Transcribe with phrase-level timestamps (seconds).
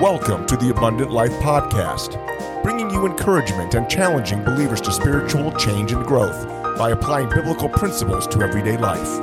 [0.00, 5.90] Welcome to the Abundant Life Podcast, bringing you encouragement and challenging believers to spiritual change
[5.90, 6.46] and growth
[6.78, 9.20] by applying biblical principles to everyday life.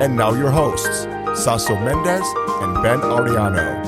[0.00, 1.04] And now, your hosts,
[1.44, 2.26] Saso Mendez
[2.62, 3.84] and Ben Ariano.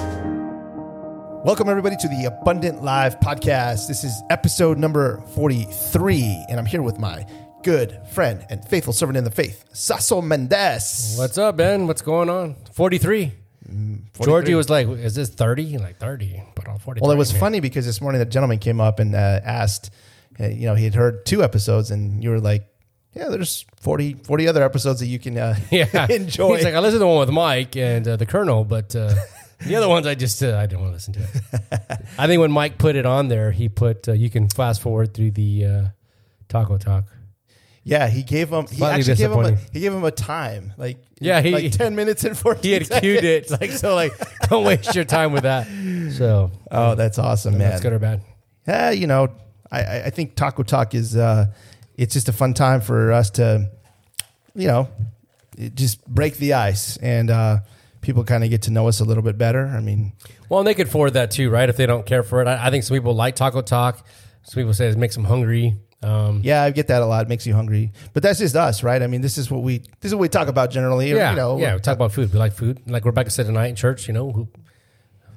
[1.42, 3.88] Welcome, everybody, to the Abundant Life podcast.
[3.88, 7.24] This is episode number 43, and I'm here with my
[7.62, 11.14] good friend and faithful servant in the faith, Saso Mendez.
[11.16, 11.86] What's up, Ben?
[11.86, 12.56] What's going on?
[12.74, 13.45] 43.
[14.22, 15.78] Georgie was like, is this 30?
[15.78, 17.40] Like 30, but on 40." Well, it was man.
[17.40, 19.90] funny because this morning the gentleman came up and uh, asked,
[20.40, 22.66] uh, you know, he had heard two episodes, and you were like,
[23.12, 26.06] yeah, there's 40, 40 other episodes that you can uh, Yeah.
[26.10, 26.56] enjoy.
[26.56, 29.14] He's like, I listened to the one with Mike and uh, the Colonel, but uh,
[29.64, 32.00] the other ones I just, uh, I didn't want to listen to it.
[32.18, 35.14] I think when Mike put it on there, he put, uh, you can fast forward
[35.14, 35.84] through the uh,
[36.48, 37.04] Taco Talk.
[37.88, 39.70] Yeah, he gave him, he Slightly actually gave him, a, disappointing.
[39.72, 42.90] he gave him a time, like, Yeah, he- like 10 minutes and 14 He had
[43.00, 43.48] cued it.
[43.60, 44.12] Like, so like,
[44.50, 45.68] don't waste your time with that.
[46.16, 47.70] So, Oh, that's awesome, man.
[47.70, 48.22] that's good or bad.
[48.66, 49.28] Yeah, you know,
[49.70, 51.46] I- I, I think Taco Talk is uh,
[51.96, 53.70] it's just a fun time for us to,
[54.56, 54.88] you know,
[55.56, 57.58] it just break the ice and uh,
[58.00, 59.64] people kind of get to know us a little bit better.
[59.68, 60.12] I mean,
[60.48, 61.68] Well, and they could forward that too, right?
[61.68, 62.48] If they don't care for it.
[62.48, 64.04] I, I think some people like Taco Talk.
[64.42, 65.76] Some people say it makes them hungry.
[66.02, 67.22] Um, yeah, I get that a lot.
[67.24, 69.02] It makes you hungry, but that's just us, right?
[69.02, 71.10] I mean, this is what we this is what we talk about generally.
[71.10, 71.74] Yeah, you know, yeah.
[71.74, 72.32] We talk about food.
[72.32, 72.80] We like food.
[72.86, 74.06] Like Rebecca said tonight in church.
[74.06, 74.48] You know who,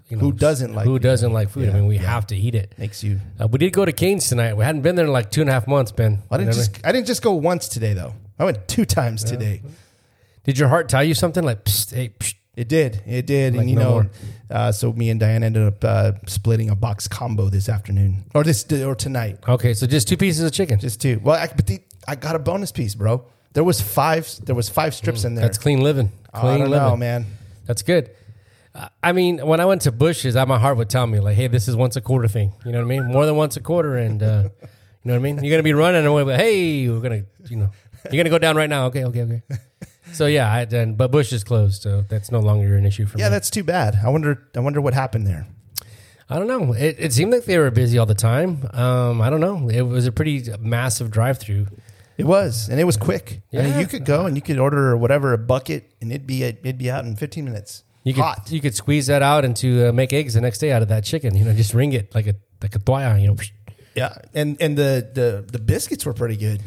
[0.09, 1.01] you know, Who doesn't like who food?
[1.01, 1.69] doesn't like food?
[1.69, 2.01] I mean, we yeah.
[2.11, 2.73] have to eat it.
[2.77, 3.19] makes you.
[3.39, 4.55] Uh, we did go to Canes tonight.
[4.55, 5.91] We hadn't been there in like two and a half months.
[5.91, 8.13] Ben, I didn't You know just I didn't just go once today though.
[8.37, 9.61] I went two times today.
[10.43, 12.35] Did your heart tell you something like, psst, hey, psst.
[12.59, 13.01] It did.
[13.07, 13.53] It did.
[13.53, 14.09] Like and you no know,
[14.51, 18.43] uh, so me and Diane ended up uh, splitting a box combo this afternoon or
[18.43, 19.37] this or tonight.
[19.47, 20.77] okay, so just two pieces of chicken.
[20.77, 21.21] Just two.
[21.23, 23.23] Well, I, but the, I got a bonus piece, bro.
[23.53, 24.27] There was five.
[24.43, 25.45] There was five strips in there.
[25.45, 26.11] That's clean living.
[26.33, 26.87] Oh, Clean I don't living.
[26.87, 27.25] know, man.
[27.65, 28.11] That's good.
[28.75, 31.37] Uh, I mean, when I went to Bush's, I, my heart would tell me like,
[31.37, 33.05] "Hey, this is once a quarter thing." You know what I mean?
[33.05, 34.67] More than once a quarter, and uh, you
[35.05, 35.41] know what I mean.
[35.41, 37.71] You're gonna be running away, but hey, we're gonna, you know,
[38.11, 38.87] you're gonna go down right now.
[38.87, 39.41] Okay, okay, okay.
[40.13, 43.17] So yeah, I, and, but Bush is closed, so that's no longer an issue for
[43.17, 43.23] me.
[43.23, 43.97] Yeah, that's too bad.
[44.03, 44.47] I wonder.
[44.55, 45.47] I wonder what happened there.
[46.29, 46.73] I don't know.
[46.73, 48.67] It, it seemed like they were busy all the time.
[48.73, 49.67] Um, I don't know.
[49.69, 51.65] It was a pretty massive drive-through.
[52.17, 53.41] It was, and it was quick.
[53.53, 53.79] I mean, Yeah.
[53.79, 56.91] you could go and you could order whatever a bucket, and it'd be it'd be
[56.91, 57.83] out in 15 minutes.
[58.03, 58.51] You could Hot.
[58.51, 61.03] you could squeeze that out into uh, make eggs the next day out of that
[61.03, 61.35] chicken.
[61.35, 63.19] You know, just ring it like a like a toalla.
[63.21, 63.35] You know.
[63.95, 66.61] Yeah, and and the the the biscuits were pretty good.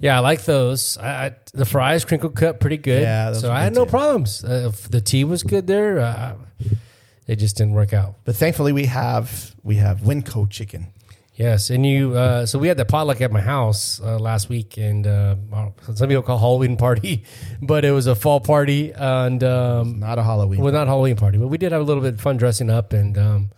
[0.00, 0.98] Yeah, I like those.
[0.98, 3.02] I, I, the fries crinkle cut pretty good.
[3.02, 3.90] Yeah, so I had no too.
[3.90, 4.44] problems.
[4.44, 5.98] Uh, if the tea was good there.
[6.00, 6.34] Uh,
[7.26, 8.14] it just didn't work out.
[8.24, 10.88] But thankfully, we have we have Winco chicken.
[11.34, 12.14] Yes, and you.
[12.14, 15.36] Uh, so we had the potluck at my house uh, last week, and uh,
[15.94, 17.24] some people call Halloween party,
[17.62, 20.60] but it was a fall party, and um, Not a Halloween.
[20.60, 22.92] well, not Halloween party, but we did have a little bit of fun dressing up,
[22.94, 23.50] and um,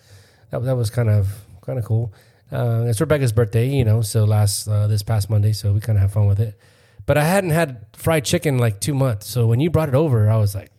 [0.50, 2.12] that that was kind of kind of cool.
[2.50, 5.98] Uh, it's Rebecca's birthday, you know, so last uh, this past Monday, so we kind
[5.98, 6.58] of have fun with it.
[7.06, 9.94] But I hadn't had fried chicken in like two months, so when you brought it
[9.94, 10.70] over, I was like,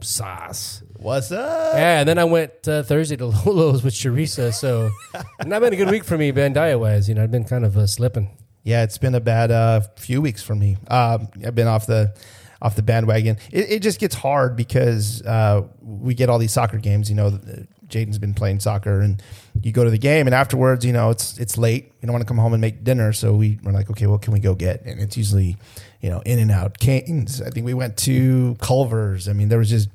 [0.00, 0.82] sauce.
[0.94, 1.74] What's up?
[1.74, 4.90] Yeah, and then I went uh, Thursday to Lolo's with Charissa, so
[5.44, 7.08] not been a good week for me, Ben, diet wise.
[7.08, 8.36] You know, I've been kind of uh, slipping.
[8.62, 10.76] Yeah, it's been a bad uh, few weeks for me.
[10.88, 12.16] Um, I've been off the
[12.62, 13.36] off the bandwagon.
[13.50, 17.10] It, it just gets hard because uh, we get all these soccer games.
[17.10, 17.38] You know,
[17.88, 19.22] Jaden's been playing soccer, and
[19.62, 21.92] you go to the game, and afterwards, you know, it's it's late.
[22.00, 24.22] You don't want to come home and make dinner, so we we're like, okay, what
[24.22, 24.84] can we go get?
[24.84, 25.56] And it's usually,
[26.00, 27.40] you know, In and Out, Canes.
[27.40, 29.28] I think we went to Culver's.
[29.28, 29.88] I mean, there was just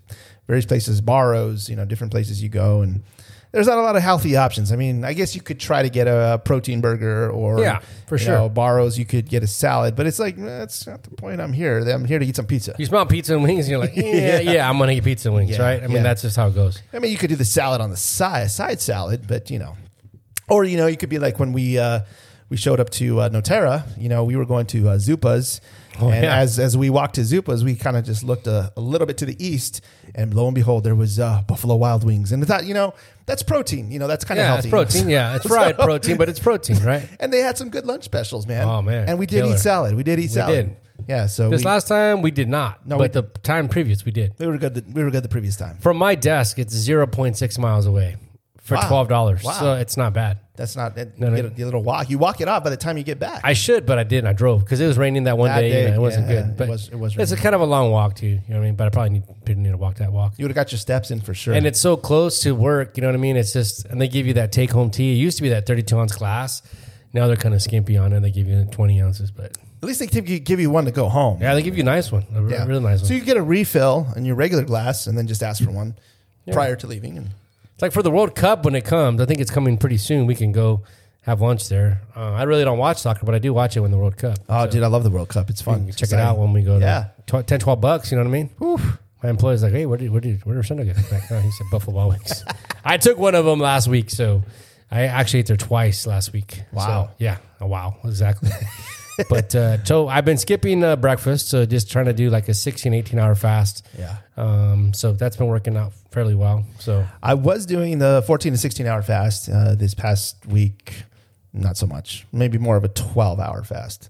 [0.48, 1.70] various places, Barro's.
[1.70, 3.04] You know, different places you go and.
[3.52, 4.72] There's not a lot of healthy options.
[4.72, 8.16] I mean, I guess you could try to get a protein burger or Yeah, for
[8.16, 8.36] you sure.
[8.36, 11.42] know, Barro's, you could get a salad, but it's like eh, that's not the point.
[11.42, 11.80] I'm here.
[11.80, 12.76] I'm here to eat some pizza.
[12.80, 15.36] You smell pizza and wings, and you're like, yeah, yeah, I'm gonna eat pizza and
[15.36, 15.84] wings, Yeah, right?
[15.84, 16.04] I mean, yeah.
[16.04, 16.82] that's just how it goes.
[16.94, 19.76] I mean, you could do the salad on the side, side salad, but you know,
[20.48, 22.02] or you know, you could be like when we uh,
[22.50, 23.84] we showed up to uh, Norterra.
[23.98, 25.60] You know, we were going to uh, Zupa's,
[26.00, 26.38] Oh, and yeah.
[26.38, 29.18] as as we walked to Zupa's, we kind of just looked a, a little bit
[29.18, 29.82] to the east,
[30.16, 32.94] and lo and behold, there was uh, Buffalo Wild Wings, and I thought, you know,
[33.26, 33.92] that's protein.
[33.92, 34.68] You know, that's kind of Yeah, healthy.
[34.70, 35.10] it's protein.
[35.10, 37.08] Yeah, it's fried So- protein, but it's protein, right?
[37.20, 38.68] And they had some good lunch specials, man.
[38.68, 39.10] Oh, man.
[39.10, 39.56] And we did Killer.
[39.56, 39.96] eat salad.
[39.96, 40.68] We did eat salad.
[40.68, 40.78] did.
[41.10, 41.26] Yeah.
[41.28, 44.34] So This we, last time we did not, No, but the time previous we did.
[44.40, 44.76] we were good.
[44.76, 45.78] The, we were good the previous time.
[45.80, 48.16] From my desk, it's zero point six miles away
[48.62, 48.88] for Wow.
[48.88, 49.44] twelve dollars.
[49.44, 49.52] Wow.
[49.54, 50.40] So it's not bad.
[50.56, 52.10] That's not that, you get a, little walk.
[52.12, 53.42] You walk it off by the time you get back.
[53.44, 54.28] I should, but I didn't.
[54.28, 55.70] I drove because it was raining that one That day.
[55.72, 56.50] day, and it wasn't yeah, good.
[56.52, 57.42] it But was- it was It's a raining.
[57.44, 58.28] kind of a long walk too.
[58.28, 58.76] You know what I mean?
[58.76, 60.34] But I probably need, didn't need to walk that walk.
[60.38, 61.56] you would have got your steps in for sure.
[61.56, 62.96] And it's so close to work.
[62.98, 63.38] You know what I mean?
[63.38, 65.14] It's just, and they give you that take home tea.
[65.14, 66.62] It used to be that thirty two ounce glass.
[67.14, 68.20] Now they're kind of skimpy on it.
[68.20, 70.92] They give you twenty ounces, but At least they give you, give you one to
[70.92, 71.40] go home.
[71.42, 73.08] yeah, they give you a nice one, a re- really nice one.
[73.08, 75.96] So you get a refill in your regular glass and then just ask for one
[76.52, 77.18] prior to leaving.
[77.18, 77.30] And
[77.82, 79.20] It's like for the World Cup when it comes.
[79.20, 80.28] I think it's coming pretty soon.
[80.28, 80.84] We can go
[81.24, 82.04] have lunch there.
[82.16, 84.38] Uh, I really don't watch soccer, but I do watch it when the World Cup.
[84.48, 85.50] Oh, dude, I love the World Cup.
[85.50, 85.92] It's fun.
[85.92, 86.78] Check it out when we go.
[86.78, 87.08] Yeah.
[87.26, 88.12] to 10, 12 bucks.
[88.12, 88.98] You know what I mean?
[89.24, 91.12] My employee's like, hey, where did where did where did Sunday get?
[91.12, 92.46] Like, oh, he said Buffalo Wild Wings.
[92.86, 94.44] I took one of them last week, so
[94.92, 96.62] I actually ate there twice last week.
[96.72, 96.86] Wow.
[96.86, 97.38] So, yeah.
[97.60, 97.96] Oh, wow.
[98.04, 98.52] Exactly.
[99.30, 102.54] but uh, so I've been skipping uh, breakfast, so just trying to do like a
[102.54, 103.88] 16, 18 hour fast.
[103.98, 104.18] Yeah.
[104.38, 106.66] Um, so that's been working out fairly well.
[106.80, 111.04] So I was doing the 14 to 16 hour fast uh, this past week.
[111.54, 112.26] Not so much.
[112.32, 114.10] Maybe more of a 12 hour fast.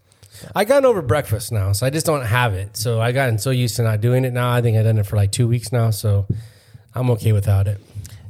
[0.55, 2.77] I gotten over breakfast now, so I just don't have it.
[2.77, 4.51] So I gotten so used to not doing it now.
[4.51, 6.25] I think I've done it for like two weeks now, so
[6.95, 7.79] I'm okay without it.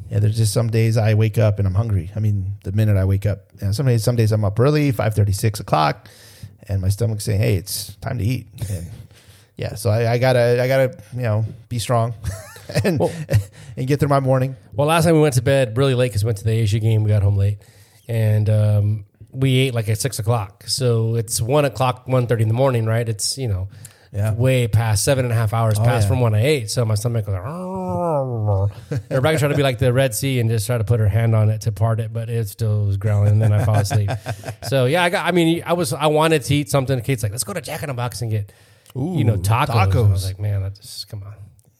[0.10, 2.12] Yeah, there's just some days I wake up and I'm hungry.
[2.16, 4.60] I mean, the minute I wake up, you know, some days, some days I'm up
[4.60, 6.10] early, five thirty, six o'clock,
[6.68, 8.88] and my stomach's saying, "Hey, it's time to eat." And
[9.58, 12.14] yeah, so I, I gotta, I gotta, you know, be strong
[12.84, 13.12] and Well-
[13.78, 14.56] and get through my morning.
[14.74, 16.80] Well, last time we went to bed really late because we went to the Asia
[16.80, 17.04] game.
[17.04, 17.60] We got home late,
[18.08, 20.64] and um, we ate like at six o'clock.
[20.68, 23.08] So it's one o'clock, one thirty in the morning, right?
[23.08, 23.70] It's you know,
[24.14, 24.34] Yeah.
[24.34, 26.10] way past seven and a half hours oh, past yeah.
[26.10, 26.70] from when I ate.
[26.70, 30.66] So my stomach was like, Rebecca tried to be like the Red Sea and just
[30.66, 33.30] try to put her hand on it to part it, but it still was growling.
[33.30, 34.10] And then I fell asleep.
[34.68, 35.26] so yeah, I got.
[35.26, 37.00] I mean, I was I wanted to eat something.
[37.02, 38.52] Kate's like, let's go to Jack in the Box and get.
[38.96, 39.70] you know Ooh, tacos.
[39.70, 41.36] I was like, man, I just come on.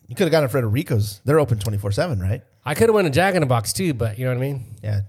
[0.08, 1.22] You could have to Federico's.
[1.24, 2.44] They're open 24 seven, right?
[2.66, 4.42] I could have went to Jack in the Box too, but you know what I
[4.42, 4.66] mean.
[4.84, 5.02] Yeah.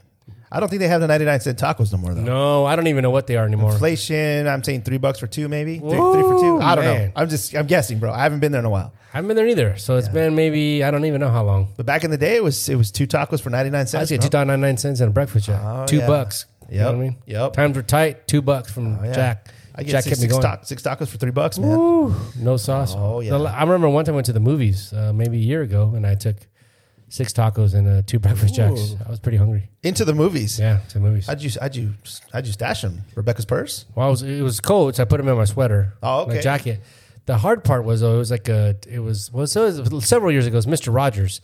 [0.55, 2.21] I don't think they have the 99 cent tacos no more though.
[2.21, 3.73] No, I don't even know what they are anymore.
[3.73, 4.47] Inflation.
[4.47, 6.59] I'm saying three bucks for two, maybe three, three for two.
[6.61, 7.13] I don't know.
[7.17, 8.13] I'm just, I'm guessing, bro.
[8.13, 8.93] I haven't been there in a while.
[9.13, 11.69] I haven't been there either, so it's been maybe I don't even know how long.
[11.77, 14.09] But back in the day, it was it was two tacos for 99 I cents.
[14.11, 14.23] see bro.
[14.23, 15.61] two dollars ninety nine cents and a breakfast jack.
[15.65, 16.07] Oh, two yeah.
[16.07, 16.47] bucks.
[16.71, 16.95] You know Yep.
[16.95, 17.17] what I mean?
[17.27, 17.53] Yep.
[17.55, 18.27] Times were tight.
[18.29, 19.13] Two bucks from Oh, yeah.
[19.13, 19.49] Jack.
[19.75, 20.43] I get Jack six, kept me six, going.
[20.43, 21.71] ta- six tacos for three bucks, man.
[21.79, 22.95] Woo, no sauce.
[22.97, 23.37] Oh, yeah.
[23.39, 25.93] The- I remember one time I went to the movies, uh, maybe a year ago,
[25.97, 26.37] and I took
[27.13, 28.93] six tacos and uh, two breakfast jacks.
[28.93, 28.99] Ooh.
[29.07, 29.69] I was pretty hungry.
[29.83, 30.59] Into the movies.
[30.59, 31.27] Yeah, to the movies.
[31.27, 31.93] How'd you how'd you
[32.33, 33.03] how'd you stash them?
[33.15, 33.85] Rebecca's purse.
[33.95, 35.93] Well, I was, it was cold, so I put them in my sweater.
[36.03, 36.81] Oh, My jacket.
[37.27, 40.07] The hard part was though, it was like a, it was well, so it was
[40.09, 40.55] several years ago.
[40.55, 41.41] It was Mister Rogers,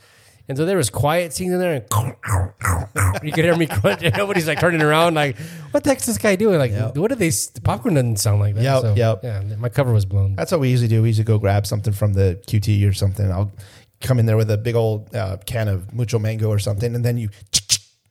[0.48, 1.84] and so there was quiet scenes in there, and
[3.22, 4.02] you could hear me crunch.
[4.02, 5.36] And nobody's like turning around, like,
[5.70, 6.58] what the heck's this guy doing?
[6.58, 6.96] Like, Yep.
[6.96, 7.28] what are they?
[7.28, 8.62] The popcorn doesn't sound like that.
[8.62, 9.20] Yep, so, yep.
[9.22, 10.34] Yeah, my cover was blown.
[10.34, 11.02] That's what we usually do.
[11.02, 13.30] We usually go grab something from the QT or something.
[13.30, 13.52] I'll
[14.00, 17.04] come in there with a big old uh, can of mucho mango or something, and
[17.04, 17.28] then you,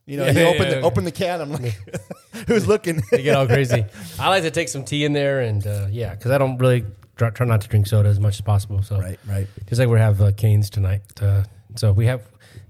[0.05, 0.85] you know, Yeah, you yeah, open yeah, the yeah.
[0.85, 1.41] open the can.
[1.41, 1.79] I'm like,
[2.47, 3.01] who's looking?
[3.11, 3.85] They get all crazy.
[4.19, 6.85] I like to take some tea in there, and uh, yeah, because I don't really
[7.15, 8.81] try, try not to drink soda as much as possible.
[8.83, 9.47] So right, right.
[9.67, 11.01] Just like we have uh, canes tonight.
[11.21, 11.43] Uh,
[11.75, 12.21] so we have,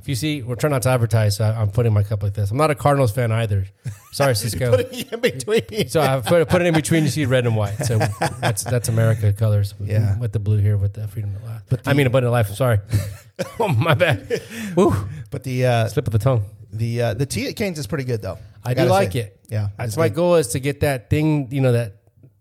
[0.07, 1.35] if you see, we're trying not to advertise.
[1.35, 2.49] So I, I'm putting my cup like this.
[2.49, 3.67] I'm not a Cardinals fan either.
[4.13, 4.71] Sorry, Cisco.
[4.71, 5.89] Put it in between.
[5.89, 7.03] so I put, put it in between.
[7.03, 7.75] You see red and white.
[7.83, 7.97] So
[8.39, 9.73] that's that's America colors.
[9.81, 10.17] Yeah.
[10.17, 11.81] with the blue here with the freedom of life.
[11.85, 12.47] I mean, abundant life.
[12.47, 12.79] I'm sorry.
[13.59, 14.41] oh my bad.
[14.77, 14.95] Woo.
[15.29, 16.45] But the uh, Slip of the tongue.
[16.71, 18.37] the uh, the tea at Canes is pretty good though.
[18.63, 19.19] I, do like say.
[19.19, 19.39] it.
[19.49, 21.51] Yeah, That's it's my goal is to get that thing.
[21.51, 21.96] You know that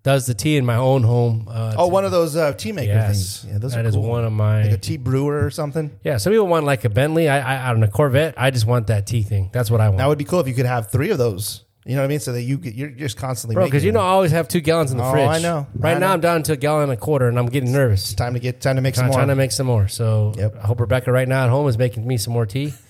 [0.07, 1.49] does the tea in my own home.
[1.51, 3.41] Uh, Oh, one of those uh, tea maker yes.
[3.43, 3.53] things.
[3.53, 4.05] Yeah, those That are is cool.
[4.09, 5.91] one of my like a tea brewer or something.
[6.05, 7.29] Yeah, some people want like a Bentley.
[7.29, 8.35] I, I, I don't know, Corvette.
[8.37, 9.51] I just want that tea thing.
[9.53, 9.99] That's what I want.
[9.99, 11.65] That would be cool if you could have three of those.
[11.85, 12.21] You know what I mean?
[12.21, 14.01] So that you get, you're just constantly Bro, because you know.
[14.01, 15.29] I always have two gallons in the Oh, fridge.
[15.29, 15.67] I know.
[15.75, 16.13] Right I now know.
[16.15, 18.05] I'm down to a gallon and a quarter, and I'm getting nervous.
[18.05, 19.19] It's time to get time to make some I'm more.
[19.19, 19.87] trying to make some more.
[19.89, 20.57] So Yep.
[20.63, 22.73] I hope Rebecca right now at home is making me some more tea.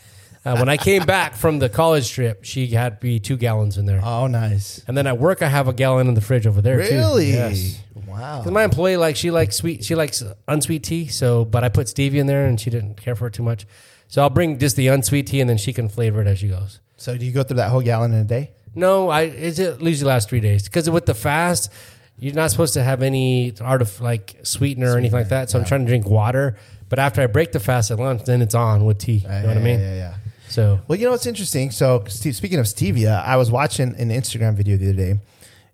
[0.46, 3.86] Uh, when I came back from the college trip, she had me two gallons in
[3.86, 4.80] there, oh, nice.
[4.86, 6.94] and then at work I have a gallon in the fridge over there too.
[6.94, 7.32] Really?
[7.32, 7.80] Yes.
[8.06, 8.42] Wow.
[8.42, 11.08] 'Cause my employee like she likes sweet, she likes unsweet tea.
[11.08, 13.66] So, but I put stevia in there, and she didn't care for it too much.
[14.08, 16.48] So I'll bring just the unsweet tea, and then she can flavor it as she
[16.48, 16.78] goes.
[16.96, 18.52] So do you go through that whole gallon in a day?
[18.74, 21.70] No, I it usually lasts three days because with the fast,
[22.18, 25.50] you're not supposed to have any art of like sweetener or anything like that.
[25.50, 26.56] So I'm trying to drink water.
[26.88, 29.14] But after I break the fast at lunch, then it's on with tea.
[29.16, 29.80] You know what I mean?
[29.80, 30.14] Yeah, yeah, yeah.
[30.56, 31.70] So Well, you know what's interesting?
[31.70, 35.20] So, speaking of stevia, I was watching an Instagram video the other day,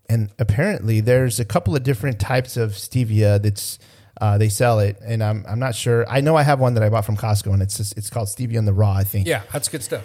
[0.09, 3.79] and apparently there's a couple of different types of stevia that's
[4.21, 6.05] uh, they sell it, and I'm I'm not sure.
[6.09, 8.27] I know I have one that I bought from Costco, and it's just, it's called
[8.27, 9.29] stevia in the raw, I think.
[9.29, 10.05] yeah, that's good stuff.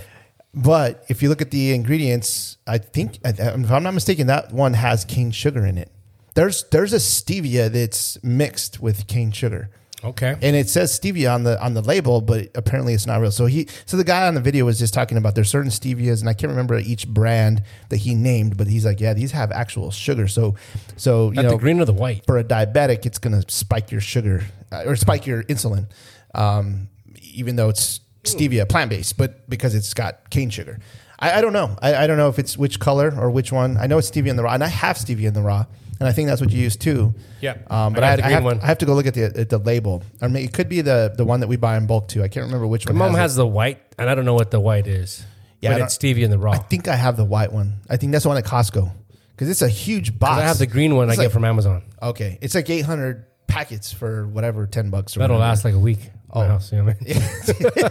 [0.54, 4.76] But if you look at the ingredients, I think if I'm not mistaken, that one
[4.76, 5.92] has cane sugar in it.
[6.36, 9.72] There's there's a stevia that's mixed with cane sugar.
[10.04, 10.36] Okay.
[10.44, 13.32] and it says stevia on the on the label, but apparently it's not real.
[13.32, 16.20] So he, so the guy on the video was just talking about there's certain stevias,
[16.20, 19.52] and I can't remember each brand that he named, but he's like, yeah, these have
[19.52, 20.28] actual sugar.
[20.28, 20.56] So,
[20.98, 22.26] so you Got know, the green or the white?
[22.28, 25.88] for a diabetic, it's going to spike your sugar uh, or spike your insulin,
[26.36, 26.90] um,
[27.34, 30.78] even though it's stevia plant based, but because it's got cane sugar.
[31.20, 31.76] I, I don't know.
[31.82, 33.78] I, I don't know if it's which color or which one.
[33.78, 35.66] I know it's stevia in the raw, and I have stevia in the raw.
[36.00, 37.14] And I think that's what you use too.
[37.42, 38.60] Yeah, Um, but I I, got I have, one.
[38.62, 40.04] I have to go look at the at the label.
[40.22, 42.24] I mean, it could be the the one that we buy in bulk too.
[42.24, 42.96] I can't remember which one.
[42.98, 45.26] My mom has, has the white, and I don't know what the white is.
[45.62, 46.52] Yeah, but it's stevia in the raw.
[46.52, 47.74] I think I have the white one.
[47.90, 48.92] I think that's the one at Costco
[49.32, 50.40] because it's a huge box.
[50.42, 51.82] I have the green one I It's get from Amazon.
[52.02, 55.50] Okay, it's like 800 packets for whatever, 10 bucks or That'll whatever.
[55.50, 56.12] last like a week.
[56.30, 56.98] Oh, house, you know what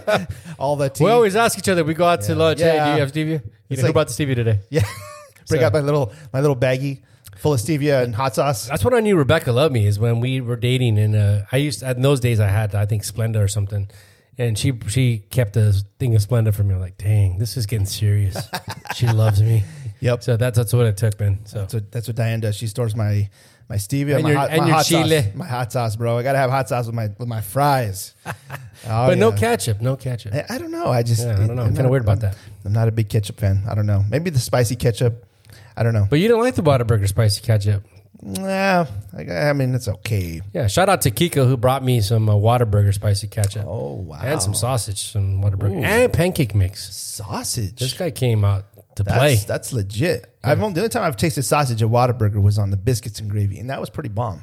[0.09, 0.27] I mean?
[0.59, 1.05] all the tea.
[1.05, 1.83] we always ask each other.
[1.85, 2.61] We go out to lunch.
[2.61, 3.27] Hey, do you have stevia?
[3.27, 4.61] You It's know, like- who brought the stevia today?
[4.71, 4.83] yeah,
[5.49, 7.01] bring So- out my little my little baggie
[7.37, 8.69] full of stevia and hot sauce.
[8.69, 9.87] That's when I knew Rebecca loved me.
[9.87, 12.87] Is when we were dating, and uh, I used in those days I had I
[12.87, 13.88] think Splenda or something,
[14.38, 16.75] and she she kept a thing of Splenda for me.
[16.75, 18.37] I'm like, dang, this is getting serious.
[18.95, 19.64] she loves me.
[20.00, 20.23] Yep.
[20.23, 21.40] So that's that's what it took, man.
[21.47, 22.57] So That's what that's what Diane does.
[22.57, 23.28] She stores my
[23.69, 25.23] my stevia And my your- hot, and my your hot chile.
[25.23, 25.35] sauce.
[25.35, 26.19] My hot sauce, bro.
[26.19, 28.14] I gotta have hot sauce with my with my fries.
[28.88, 30.33] Oh, but no ketchup, no ketchup.
[30.35, 30.87] I, I don't know.
[30.88, 31.62] I just Yeah, I don't know.
[31.62, 32.37] I'm not kinda a- weird about that.
[32.64, 33.62] I'm not a big ketchup fan.
[33.69, 34.05] I don't know.
[34.09, 35.25] Maybe the spicy ketchup.
[35.76, 36.06] I don't know.
[36.09, 37.85] But you didn't like the Whataburger spicy ketchup.
[38.23, 40.40] Nah, I, I mean it's okay.
[40.54, 43.66] Yeah, shout out to Kiko who brought me some uh, Whataburger spicy ketchup.
[43.66, 44.21] Oh wow.
[44.23, 46.95] And some sausage, some Whataburger, and pancake mix.
[46.97, 47.76] sausage.
[47.78, 48.64] This guy came out
[48.97, 49.35] to That's, play.
[49.47, 50.35] that's legit.
[50.42, 53.30] I've only the only time I've tasted sausage at Whataburger was on the biscuits and
[53.30, 54.42] gravy, and that was pretty bomb.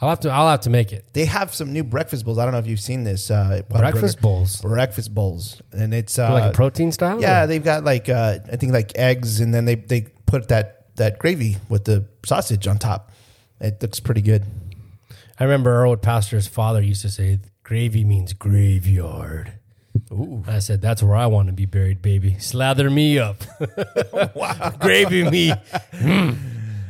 [0.00, 0.30] I'll have to.
[0.30, 1.04] I'll have to make it.
[1.12, 2.38] They have some new breakfast bowls.
[2.38, 3.30] I don't know if you've seen this.
[3.30, 7.20] Uh, Breakfast bowls, Breakfast bowls, and it's uh, like a protein style.
[7.20, 10.48] Yeah, or- they've got like uh, I think like eggs, and then they they put
[10.48, 13.10] that that gravy with the sausage on top.
[13.60, 14.44] It looks pretty good.
[15.38, 19.52] I remember our old pastor's father used to say, "Gravy means graveyard."
[20.12, 22.38] Ooh, I said, "That's where I want to be buried, baby.
[22.38, 23.36] Slather me up,
[24.34, 25.52] wow, gravy me."
[25.92, 26.36] Mm.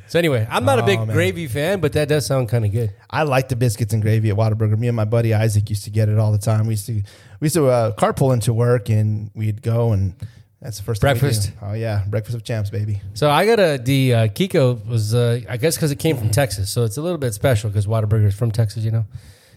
[0.09, 1.15] So anyway, I'm not a big Oh, man.
[1.15, 2.93] gravy fan, but that does sound kind of good.
[3.09, 4.77] I like the biscuits and gravy at Whataburger.
[4.77, 6.67] Me and my buddy Isaac used to get it all the time.
[6.67, 6.95] We used to
[7.39, 10.15] we used to uh, carpool into work, and we'd go and.
[10.61, 11.53] That's the first Breakfast.
[11.53, 11.53] do.
[11.63, 13.01] Oh yeah, breakfast of champs, baby.
[13.15, 16.31] So I got a the uh, Kiko was uh, I guess because it came from
[16.31, 19.07] Texas, so it's a little bit special because Whataburger is from Texas, you know.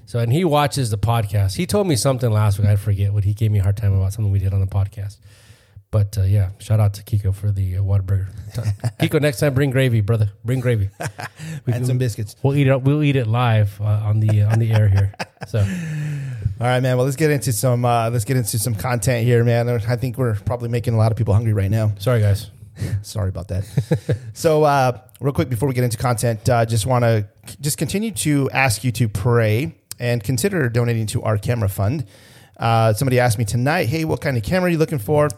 [0.06, 1.56] So and he watches the podcast.
[1.56, 2.68] He told me something last week.
[2.70, 4.68] I forget what he gave me a hard time about something we did on the
[4.68, 5.18] podcast.
[5.94, 8.26] But uh, yeah, shout out to Kiko for the uh, Whataburger.
[9.00, 10.32] Kiko, next time bring gravy, brother.
[10.44, 10.90] Bring gravy.
[11.68, 12.36] We And some biscuits.
[12.42, 12.82] We'll eat it.
[12.82, 15.14] We'll eat it live uh, on the uh, on the air here.
[15.48, 15.60] So
[16.60, 16.98] All right, man.
[16.98, 19.70] Well, let's get into some uh, let's get into some content here, man.
[19.70, 21.92] I think we're probably making a lot of people hungry right now.
[22.00, 22.50] sorry, guys.
[23.04, 24.18] Sorry about that.
[24.34, 27.28] so, uh, real quick before we get into content, uh, just want to
[27.62, 32.08] just continue to ask you to pray and consider donating to our camera fund.
[32.58, 35.30] Uh, somebody asked me tonight, "Hey, what kind of camera are you looking for?"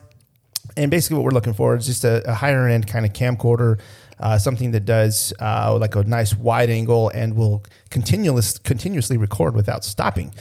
[0.78, 3.80] And basically, what we're looking for is just a, a higher end kind of camcorder,
[4.20, 9.56] uh, something that does uh, like a nice wide angle and will continuous, continuously record
[9.56, 10.34] without stopping.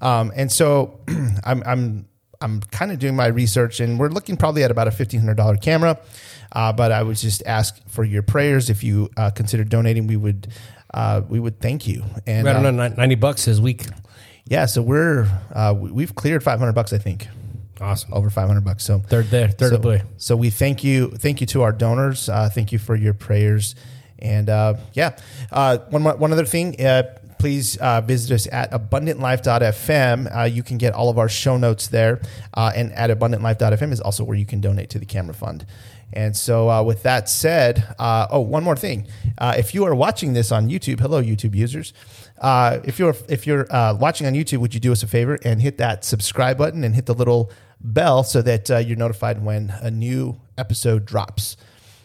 [0.00, 1.00] Um, and so,
[1.44, 2.08] I'm I'm
[2.40, 5.36] I'm kind of doing my research, and we're looking probably at about a fifteen hundred
[5.36, 5.98] dollar camera.
[6.54, 10.06] Uh, but I would just ask for your prayers if you uh, consider donating.
[10.06, 10.48] We would
[10.92, 12.04] uh, we would thank you.
[12.26, 13.86] And got uh, ninety bucks this week.
[14.44, 17.28] yeah, so we're uh, we've cleared five hundred bucks, I think,
[17.80, 18.12] Awesome.
[18.12, 18.84] over five hundred bucks.
[18.84, 19.48] So Third there.
[19.48, 22.28] Third so, so we thank you, thank you to our donors.
[22.28, 23.74] Uh, thank you for your prayers,
[24.18, 25.16] and uh, yeah,
[25.50, 26.76] uh, one more, one other thing.
[27.42, 30.32] Please uh, visit us at abundantlife.fm.
[30.32, 32.20] Uh, you can get all of our show notes there,
[32.54, 35.66] uh, and at abundantlife.fm is also where you can donate to the camera fund.
[36.12, 39.08] And so, uh, with that said, uh, oh, one more thing.
[39.36, 41.92] Uh, if you are watching this on YouTube, hello, YouTube users.
[42.40, 45.36] Uh, if you're if you're uh, watching on YouTube, would you do us a favor
[45.44, 49.44] and hit that subscribe button and hit the little bell so that uh, you're notified
[49.44, 51.56] when a new episode drops?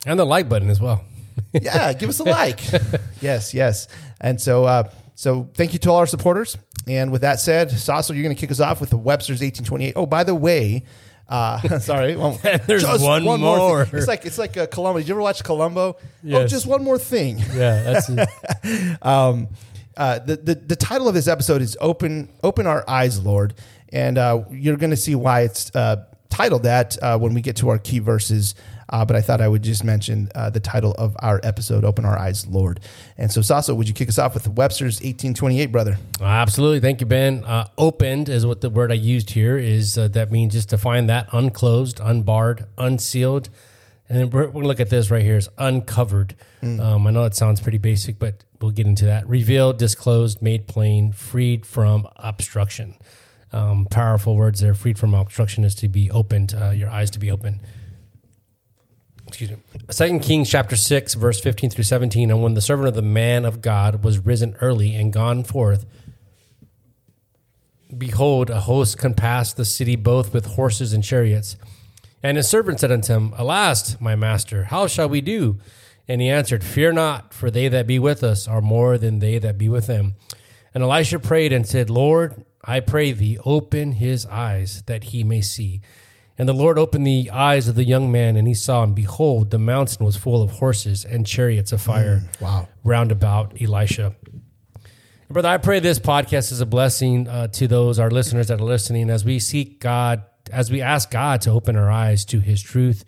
[0.03, 1.05] And the like button as well.
[1.53, 2.59] Yeah, give us a like.
[3.21, 3.87] yes, yes.
[4.19, 6.59] And so, uh, so thank you to all our supporters.
[6.87, 9.93] And with that said, Saso, you're going to kick us off with the Webster's 1828.
[9.95, 10.83] Oh, by the way.
[11.27, 13.85] Uh, sorry, one, There's one more.
[13.85, 13.97] thing.
[13.97, 14.99] It's like it's like a Columbo.
[14.99, 15.97] Did you ever watch Columbo?
[16.31, 17.39] Oh, just one more thing.
[17.39, 18.29] Yeah, that's it.
[19.01, 19.47] Um,
[19.97, 23.55] uh, the, the the title of this episode is "Open Open Our Eyes, Lord,"
[23.91, 27.55] and uh, you're going to see why it's uh, titled that uh, when we get
[27.57, 28.53] to our key verses.
[28.89, 32.05] Uh, but I thought I would just mention uh, the title of our episode, "Open
[32.05, 32.79] Our Eyes, Lord."
[33.17, 35.97] And so, Saso, would you kick us off with Webster's 1828, brother?
[36.21, 36.79] Absolutely.
[36.79, 37.43] Thank you, Ben.
[37.43, 39.97] Uh, opened is what the word I used here is.
[39.97, 43.49] Uh, that means just to find that unclosed, unbarred, unsealed.
[44.09, 46.35] And then we're, we're going to look at this right here is uncovered.
[46.61, 49.27] Um, I know it sounds pretty basic, but we'll get into that.
[49.27, 52.95] Revealed, disclosed, made plain, freed from obstruction.
[53.51, 54.73] Um, powerful words there.
[54.73, 57.59] Freed from obstruction is to be opened, uh, your eyes to be open.
[59.27, 59.57] Excuse me.
[59.89, 62.31] Second Kings chapter six, verse fifteen through seventeen.
[62.31, 65.85] And when the servant of the man of God was risen early and gone forth,
[67.95, 71.57] behold, a host compassed the city both with horses and chariots.
[72.23, 75.59] And his servant said unto him, Alas, my master, how shall we do?
[76.07, 79.37] And he answered, Fear not, for they that be with us are more than they
[79.39, 80.15] that be with them.
[80.73, 85.41] And Elisha prayed and said, Lord, I pray thee, open his eyes that he may
[85.41, 85.81] see.
[86.37, 89.49] And the Lord opened the eyes of the young man, and he saw, and behold,
[89.49, 92.67] the mountain was full of horses and chariots of fire wow.
[92.83, 94.15] round about Elisha.
[95.29, 98.65] Brother, I pray this podcast is a blessing uh, to those, our listeners that are
[98.65, 102.61] listening, as we seek God, as we ask God to open our eyes to his
[102.61, 103.03] truth,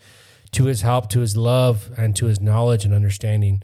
[0.51, 3.62] to his help, to his love, and to his knowledge and understanding.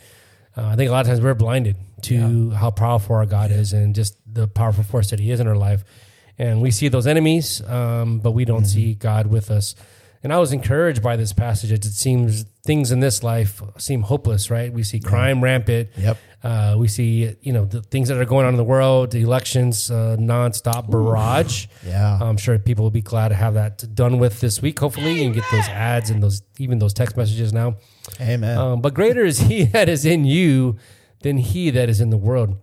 [0.55, 3.73] Uh, I think a lot of times we're blinded to how powerful our God is
[3.73, 5.83] and just the powerful force that he is in our life.
[6.37, 9.75] And we see those enemies, um, but we don't see God with us.
[10.25, 11.71] And I was encouraged by this passage.
[11.71, 14.73] It seems things in this life seem hopeless, right?
[14.73, 15.89] We see crime rampant.
[15.95, 16.17] Yep.
[16.43, 19.21] Uh, we see, you know, the things that are going on in the world, the
[19.21, 21.67] elections, uh, nonstop barrage.
[21.85, 22.17] Yeah.
[22.19, 25.35] I'm sure people will be glad to have that done with this week, hopefully, and
[25.35, 27.75] get those ads and those even those text messages now.
[28.19, 28.57] Amen.
[28.57, 30.77] Um, but greater is he that is in you
[31.21, 32.57] than he that is in the world.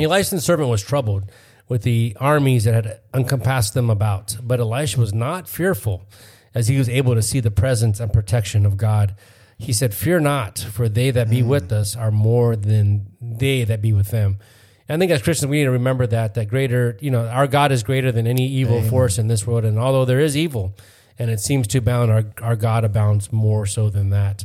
[0.00, 1.30] Elisha's servant was troubled
[1.72, 6.06] with the armies that had encompassed them about, but Elisha was not fearful
[6.54, 9.14] as he was able to see the presence and protection of God.
[9.56, 13.80] He said, Fear not, for they that be with us are more than they that
[13.80, 14.38] be with them.
[14.86, 17.46] And I think as Christians, we need to remember that, that greater, you know, our
[17.46, 19.64] God is greater than any evil force in this world.
[19.64, 20.76] And although there is evil
[21.18, 24.44] and it seems to abound, our, our God abounds more so than that.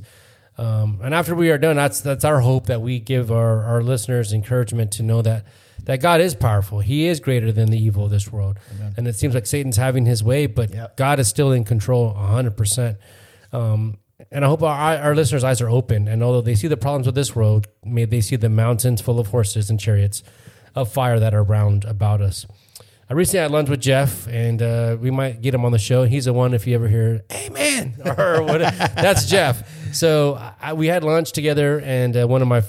[0.57, 3.83] Um, and after we are done, that's that's our hope that we give our, our
[3.83, 5.45] listeners encouragement to know that
[5.87, 6.79] that God is powerful.
[6.81, 8.59] He is greater than the evil of this world.
[8.97, 10.97] And it seems like Satan's having his way, but Yep.
[10.97, 12.97] God is still in control 100%.
[13.53, 13.97] Um,
[14.29, 16.07] and I hope our, our listeners' eyes are open.
[16.09, 19.17] And although they see the problems with this world, may they see the mountains full
[19.19, 20.23] of horses and chariots
[20.75, 22.45] of fire that are round about us.
[23.09, 26.03] I recently had lunch with Jeff, and uh, we might get him on the show.
[26.03, 29.63] He's the one if you ever hear "Amen" or what, that's Jeff.
[29.95, 32.63] So I, we had lunch together, and uh, one of my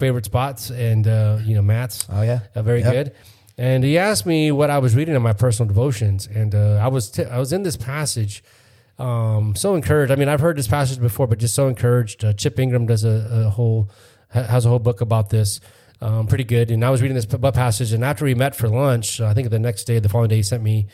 [0.00, 2.06] favorite spots, and uh, you know Matt's.
[2.10, 2.40] Oh, yeah.
[2.56, 2.92] uh, very Yep.
[2.92, 3.12] good.
[3.58, 6.88] And he asked me what I was reading in my personal devotions, and uh, I
[6.88, 8.42] was t- I was in this passage.
[8.98, 10.10] Um, so encouraged.
[10.12, 12.24] I mean, I've heard this passage before, but just so encouraged.
[12.24, 13.88] Uh, Chip Ingram does a, a whole
[14.30, 15.60] has a whole book about this.
[16.02, 16.70] Um, pretty good.
[16.70, 19.58] And I was reading this passage, and after we met for lunch, I think the
[19.58, 20.86] next day, the following day, he sent me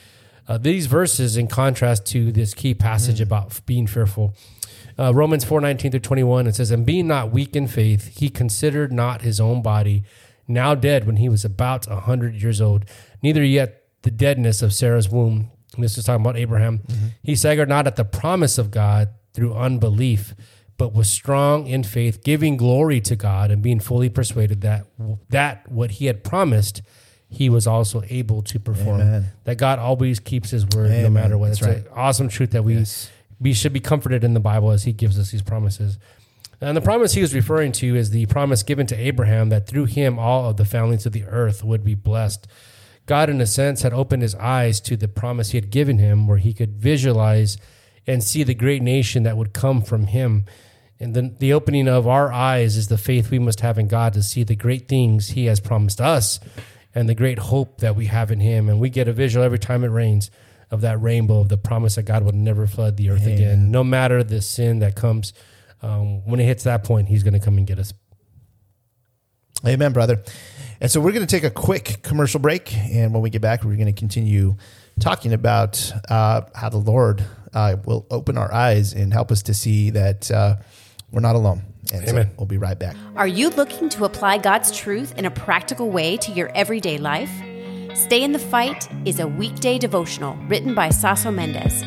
[0.49, 4.35] uh, these verses in contrast to this key passage about being fearful.
[4.99, 6.47] Uh, Romans four nineteen through twenty one.
[6.47, 10.05] It says, "And being not weak in faith, he considered not his own body,
[10.49, 12.85] now dead when he was about a hundred years old,
[13.23, 16.81] neither yet the deadness of Sarah's womb." And this is talking about Abraham.
[17.23, 20.35] He staggered not at the promise of God through unbelief,
[20.79, 24.87] but was strong in faith, giving glory to God and being fully persuaded that
[25.29, 26.81] that what he had promised,
[27.29, 29.01] he was also able to perform.
[29.03, 29.25] Amen.
[29.45, 31.49] That God always keeps His word, no matter what.
[31.49, 31.77] That's It's right.
[31.79, 33.11] an awesome truth that we Yes.
[33.41, 35.99] We should be comforted in the Bible as He gives us these promises.
[36.61, 39.87] And the promise he was referring to is the promise given to Abraham that through
[39.87, 42.47] him all of the families of the earth would be blessed.
[43.05, 46.27] God, in a sense, had opened his eyes to the promise he had given him,
[46.27, 47.57] where he could visualize
[48.07, 50.47] and see the great nation that would come from him.
[50.99, 54.15] And the, the opening of our eyes is the faith we must have in God
[54.15, 56.41] to see the great things he has promised us
[56.95, 58.69] and the great hope that we have in him.
[58.69, 60.31] And we get a visual every time it rains
[60.71, 63.85] of that rainbow of the promise that God would never flood the earth again, no
[63.85, 65.33] matter the sin that comes.
[65.83, 67.93] Um, when it hits that point, he's going to come and get us.
[69.65, 70.23] Amen, brother.
[70.81, 72.75] And so we're going to take a quick commercial break.
[72.75, 74.57] And when we get back, we're going to continue
[75.01, 77.25] talking about uh, how the Lord
[77.55, 80.57] uh, will open our eyes and help us to see that uh,
[81.11, 81.63] we're not alone.
[81.93, 82.31] And so Amen.
[82.37, 82.97] we'll be right back.
[83.15, 87.31] Are you looking to apply God's truth in a practical way to your everyday life?
[87.97, 91.83] Stay in the Fight is a weekday devotional written by Saso Mendez.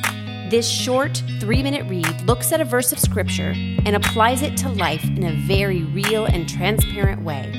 [0.49, 4.69] This short, three minute read looks at a verse of scripture and applies it to
[4.69, 7.53] life in a very real and transparent way.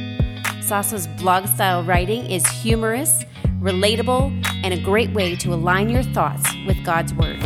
[0.62, 3.24] Saso's blog style writing is humorous,
[3.60, 4.32] relatable,
[4.64, 7.38] and a great way to align your thoughts with God's Word.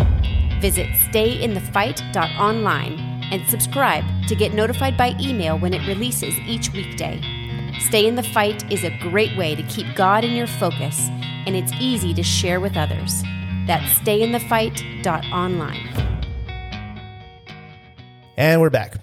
[0.63, 2.99] Visit stayinthefight.online
[3.31, 7.21] and subscribe to get notified by email when it releases each weekday.
[7.81, 11.09] Stay in the Fight is a great way to keep God in your focus,
[11.47, 13.23] and it's easy to share with others.
[13.67, 16.25] That's stayinthefight.online.
[18.37, 18.97] And we're back.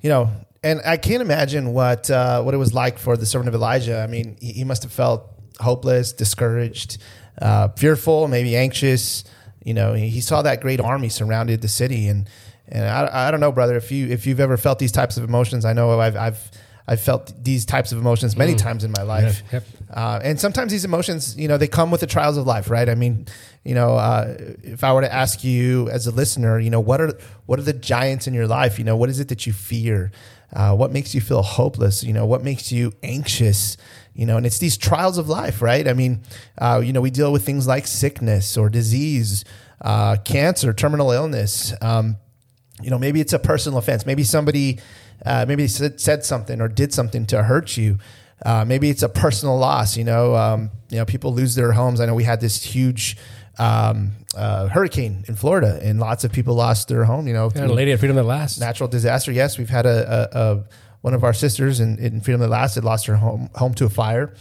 [0.00, 0.30] You know,
[0.62, 4.00] and I can't imagine what uh, what it was like for the servant of Elijah.
[4.00, 5.28] I mean, he, he must have felt
[5.60, 6.98] hopeless, discouraged,
[7.40, 9.24] uh, fearful, maybe anxious.
[9.64, 12.28] You know, he, he saw that great army surrounded the city, and
[12.68, 15.24] and I, I don't know, brother, if you if you've ever felt these types of
[15.24, 16.50] emotions, I know I've I've
[16.92, 19.42] I've felt these types of emotions many times in my life.
[19.50, 19.64] Yep.
[19.90, 22.86] Uh, and sometimes these emotions, you know, they come with the trials of life, right?
[22.86, 23.26] I mean,
[23.64, 27.00] you know, uh, if I were to ask you as a listener, you know, what
[27.00, 28.78] are what are the giants in your life?
[28.78, 30.12] You know, what is it that you fear?
[30.52, 32.04] Uh, what makes you feel hopeless?
[32.04, 33.78] You know, what makes you anxious?
[34.14, 35.88] You know, and it's these trials of life, right?
[35.88, 36.20] I mean,
[36.58, 39.44] uh, you know, we deal with things like sickness or disease,
[39.80, 41.72] uh, cancer, terminal illness.
[41.80, 42.16] Um,
[42.82, 44.04] you know, maybe it's a personal offense.
[44.04, 44.78] Maybe somebody,
[45.24, 47.98] uh, maybe said, said something or did something to hurt you.
[48.44, 49.96] Uh, maybe it's a personal loss.
[49.96, 52.00] You know, um, you know, people lose their homes.
[52.00, 53.16] I know we had this huge
[53.58, 57.26] um, uh, hurricane in Florida, and lots of people lost their home.
[57.28, 58.58] You know, Yeah, lady at Freedom that Last.
[58.58, 59.30] natural disaster.
[59.30, 60.64] Yes, we've had a, a, a
[61.02, 63.84] one of our sisters in, in Freedom that Last had lost her home home to
[63.84, 64.34] a fire.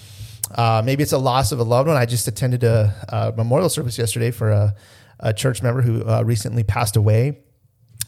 [0.54, 1.96] Uh, maybe it's a loss of a loved one.
[1.98, 4.76] I just attended a, a memorial service yesterday for a,
[5.20, 7.40] a church member who uh, recently passed away.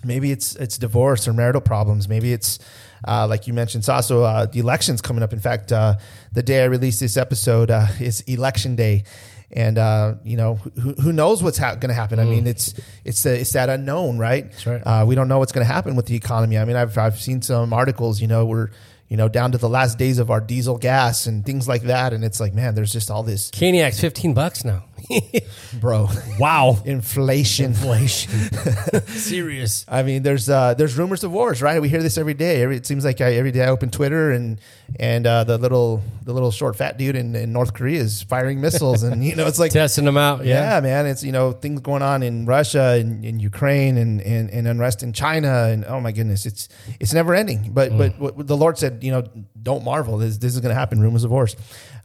[0.06, 2.08] Maybe it's it's divorce or marital problems.
[2.08, 2.60] Maybe it's
[3.08, 4.24] uh, like you mentioned, Saso.
[4.24, 5.34] Uh, the election's coming up.
[5.34, 5.96] In fact, uh,
[6.32, 9.04] the day I release this episode uh, is election day,
[9.52, 12.20] and uh, you know who, who knows what's ha- going to happen.
[12.20, 14.50] I mean, it's it's the, it's that unknown, right?
[14.52, 14.82] That's right.
[14.82, 16.58] Uh, we don't know what's going to happen with the economy.
[16.58, 18.22] I mean, I've I've seen some articles.
[18.22, 18.70] You know, we're
[19.10, 22.14] you know down to the last days of our diesel gas and things like that,
[22.14, 24.86] and it's like, man, there's just all this, Caniac's 15 bucks now.
[25.80, 26.08] bro.
[26.40, 26.78] wow.
[26.86, 27.66] Inflation.
[27.66, 28.32] Inflation.
[29.08, 29.86] Serious.
[29.88, 31.82] I mean, there's uh, there's rumors of wars, right?
[31.82, 32.62] We hear this every day.
[32.62, 34.60] Every, it seems like I, every day I open Twitter and
[35.00, 38.62] and uh, the little the little short fat dude in, in North Korea is firing
[38.62, 40.46] missiles, and you know it's like Testing them out.
[40.46, 40.76] yeah.
[40.76, 40.80] Yeah.
[40.82, 44.68] man, it's you know things going on in Russia and in Ukraine and, and and
[44.68, 47.72] unrest in China, and oh my goodness, it's it's never ending.
[47.74, 49.24] But but what the Lord said, you know,
[49.62, 50.18] don't marvel.
[50.18, 51.02] This this is going to happen.
[51.02, 51.56] Rumors of wars.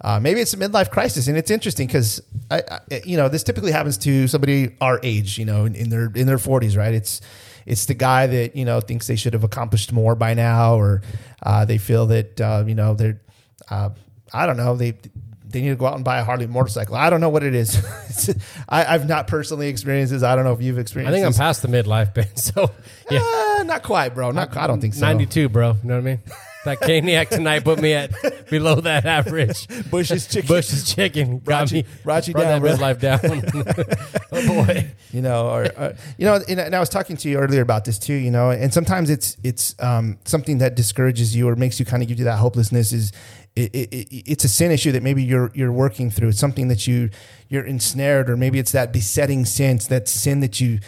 [0.01, 3.43] Uh, maybe it's a midlife crisis, and it's interesting because I, I, you know, this
[3.43, 6.95] typically happens to somebody our age, you know, in, in their in their forties, right?
[6.95, 7.21] It's
[7.67, 11.03] it's the guy that you know thinks they should have accomplished more by now, or
[11.43, 13.21] uh, they feel that uh, you know they're
[13.71, 13.91] uh,
[14.33, 14.95] I don't know they
[15.49, 16.95] they need to go out and buy a Harley motorcycle.
[16.95, 17.83] I don't know what it is.
[18.69, 20.23] I, I've not personally experienced this.
[20.23, 21.11] I don't know if you've experienced.
[21.11, 22.29] I think I'm past the midlife band.
[22.37, 22.71] So,
[23.11, 23.21] yeah.
[23.21, 24.31] Uh, not quite, bro.
[24.31, 24.57] Not.
[24.57, 25.07] I don't think so.
[25.07, 25.73] 92, bro.
[25.83, 26.21] You know what I mean?
[26.69, 28.11] That Caniac tonight put me at
[28.51, 29.67] below that average.
[29.91, 30.47] Bush's chicken.
[30.49, 31.89] Bush's chicken got Brought you- me.
[32.05, 33.21] brought down, that midlife down.
[34.33, 34.91] oh boy.
[35.11, 37.87] you know, or, or you know, and, and I was talking to you earlier about
[37.87, 38.13] this too.
[38.13, 42.03] You know, and sometimes it's it's um, something that discourages you or makes you kind
[42.03, 42.93] of give you that hopelessness.
[42.93, 43.13] Is
[43.57, 46.29] it, it, it, it's a sin issue that maybe you're you're working through.
[46.29, 47.09] It's something that you
[47.49, 49.81] you're ensnared, or maybe it's that besetting sin.
[49.89, 50.81] That sin that you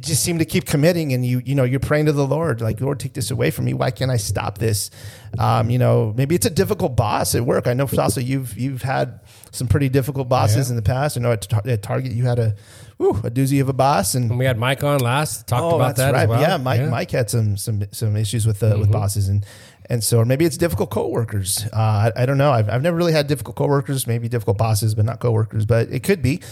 [0.00, 2.80] just seem to keep committing, and you you know you're praying to the Lord, like
[2.80, 3.72] Lord, take this away from me.
[3.74, 4.90] Why can't I stop this?
[5.38, 7.66] Um, you know, maybe it's a difficult boss at work.
[7.66, 10.72] I know, also you've you've had some pretty difficult bosses Yeah.
[10.72, 11.16] in the past.
[11.16, 12.54] I know at, Tar- at Target you had a
[12.98, 15.76] whew, a doozy of a boss, and When we had Mike on last, talked oh,
[15.76, 16.22] about that right.
[16.24, 16.40] as well.
[16.40, 18.92] Yeah, Mike Mike had some some some issues with uh, with Mm-hmm.
[18.92, 19.46] bosses, and
[19.88, 21.64] and so or maybe it's difficult coworkers.
[21.72, 22.52] Uh, I, I don't know.
[22.52, 24.06] I've I've never really had difficult coworkers.
[24.06, 25.64] Maybe difficult bosses, but not coworkers.
[25.64, 26.42] But it could be.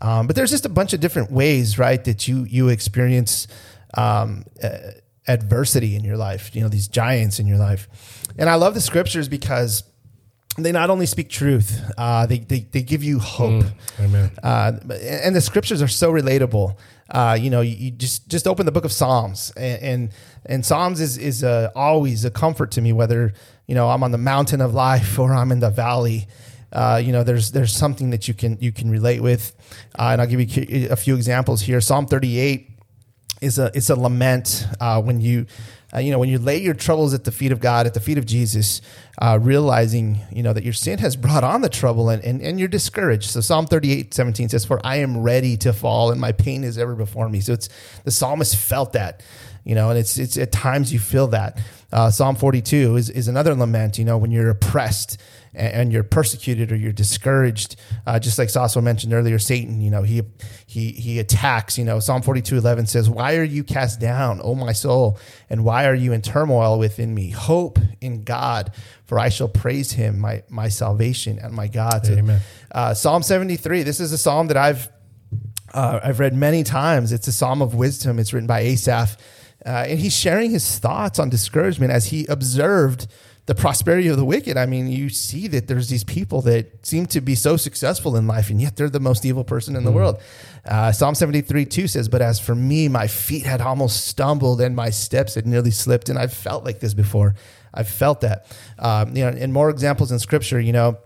[0.00, 3.46] Um, but there's just a bunch of different ways, right, that you you experience
[3.96, 4.78] um, uh,
[5.26, 6.54] adversity in your life.
[6.54, 7.88] You know, these giants in your life,
[8.36, 9.84] and I love the scriptures because
[10.56, 13.64] they not only speak truth, uh, they, they they give you hope.
[14.00, 14.30] Amen.
[14.42, 16.76] Uh, and the scriptures are so relatable.
[17.10, 20.10] Uh, you know, you, you just just open the book of Psalms, and and,
[20.46, 22.92] and Psalms is is uh, always a comfort to me.
[22.92, 23.32] Whether
[23.66, 26.28] you know I'm on the mountain of life or I'm in the valley,
[26.74, 29.52] uh, you know, there's there's something that you can you can relate with.
[29.98, 31.80] Uh, and I'll give you a few examples here.
[31.80, 32.70] Psalm 38
[33.40, 35.46] is a it's a lament uh, when you
[35.94, 38.00] uh, you know when you lay your troubles at the feet of God at the
[38.00, 38.80] feet of Jesus,
[39.22, 42.58] uh, realizing you know that your sin has brought on the trouble and, and and
[42.58, 43.30] you're discouraged.
[43.30, 46.76] So Psalm 38, 17 says, "For I am ready to fall, and my pain is
[46.76, 47.68] ever before me." So it's
[48.04, 49.22] the psalmist felt that.
[49.64, 51.58] You know, and it's it's at times you feel that.
[51.90, 55.16] Uh, Psalm 42 is, is another lament, you know, when you're oppressed
[55.54, 57.76] and, you're persecuted or you're discouraged.
[58.06, 60.22] Uh, just like Saso mentioned earlier, Satan, you know, he
[60.66, 61.78] he he attacks.
[61.78, 65.18] You know, Psalm 42, 11 says, Why are you cast down, O my soul?
[65.48, 67.30] And why are you in turmoil within me?
[67.30, 68.72] Hope in God,
[69.04, 72.06] for I shall praise him, my my salvation and my God.
[72.08, 72.40] Amen.
[72.72, 74.88] uh, Psalm 73, this is a psalm that I've
[75.72, 77.12] uh, I've read many times.
[77.12, 78.18] It's a psalm of wisdom.
[78.18, 79.16] It's written by Asaph.
[79.66, 83.06] Uh, and he's sharing his thoughts on discouragement as he observed
[83.46, 84.56] the prosperity of the wicked.
[84.56, 88.26] I mean, you see that there's these people that seem to be so successful in
[88.26, 90.20] life, and yet they're the most evil person in the world.
[90.64, 94.74] Uh, Psalm 73 2 says, But as for me, my feet had almost stumbled and
[94.74, 96.08] my steps had nearly slipped.
[96.08, 97.34] And I've felt like this before.
[97.74, 98.46] I've felt that.
[98.78, 100.96] Um, you know, and more examples in scripture, you know,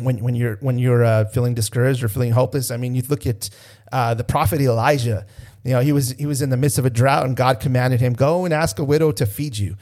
[0.00, 2.70] when when you're when you're uh, feeling discouraged or feeling hopeless.
[2.70, 3.50] I mean, you look at
[3.92, 5.26] uh, the prophet Elijah.
[5.64, 8.00] You know, he was he was in the midst of a drought, and God commanded
[8.00, 9.76] him, "Go and ask a widow to feed you."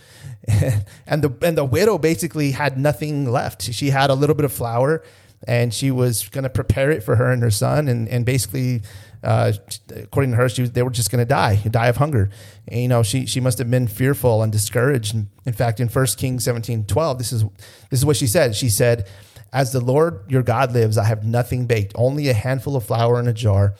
[1.06, 3.62] and the and the widow basically had nothing left.
[3.62, 5.02] She had a little bit of flour,
[5.46, 8.82] and she was going to prepare it for her and her son, and and basically.
[9.24, 9.52] uh,
[9.96, 12.28] according to her, she was, they were just going to die, die of hunger.
[12.68, 15.16] And, you know, she she must have been fearful and discouraged.
[15.46, 17.42] In fact, in 1 Kings 17, 12, this is
[17.88, 18.54] this is what she said.
[18.54, 19.08] She said,
[19.50, 23.18] "As the Lord your God lives, I have nothing baked, only a handful of flour
[23.18, 23.74] in a jar."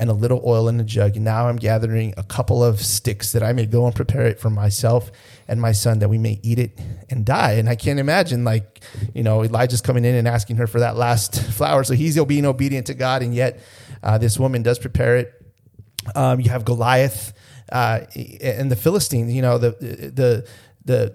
[0.00, 1.16] And a little oil in a jug.
[1.16, 4.40] And now I'm gathering a couple of sticks that I may go and prepare it
[4.40, 5.12] for myself
[5.46, 7.52] and my son that we may eat it and die.
[7.52, 8.80] And I can't imagine, like,
[9.14, 11.84] you know, Elijah's coming in and asking her for that last flower.
[11.84, 13.22] So he's being obedient to God.
[13.22, 13.60] And yet,
[14.02, 15.34] uh, this woman does prepare it.
[16.14, 17.34] Um, you have Goliath
[17.70, 18.00] uh,
[18.40, 19.28] and the Philistine.
[19.28, 20.48] You know the the
[20.84, 21.14] the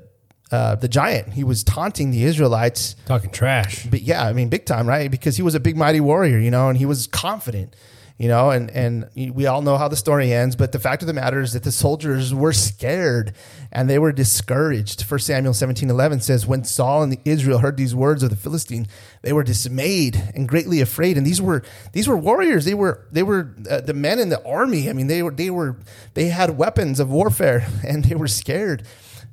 [0.52, 1.34] uh, the giant.
[1.34, 3.86] He was taunting the Israelites, talking trash.
[3.88, 5.10] But yeah, I mean, big time, right?
[5.10, 7.76] Because he was a big mighty warrior, you know, and he was confident
[8.18, 10.56] you know, and, and we all know how the story ends.
[10.56, 13.34] But the fact of the matter is that the soldiers were scared
[13.74, 15.04] and they were discouraged.
[15.04, 18.88] First Samuel 17 11 says, When Saul and Israel heard these words of the Philistine,
[19.22, 21.18] they were dismayed and greatly afraid.
[21.18, 22.64] And these were these were warriors.
[22.64, 24.90] They were they were uh, the men in the army.
[24.90, 25.76] I mean, they were they were
[26.14, 28.88] they had weapons of warfare and they were scared.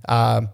[0.08, 0.48] Um,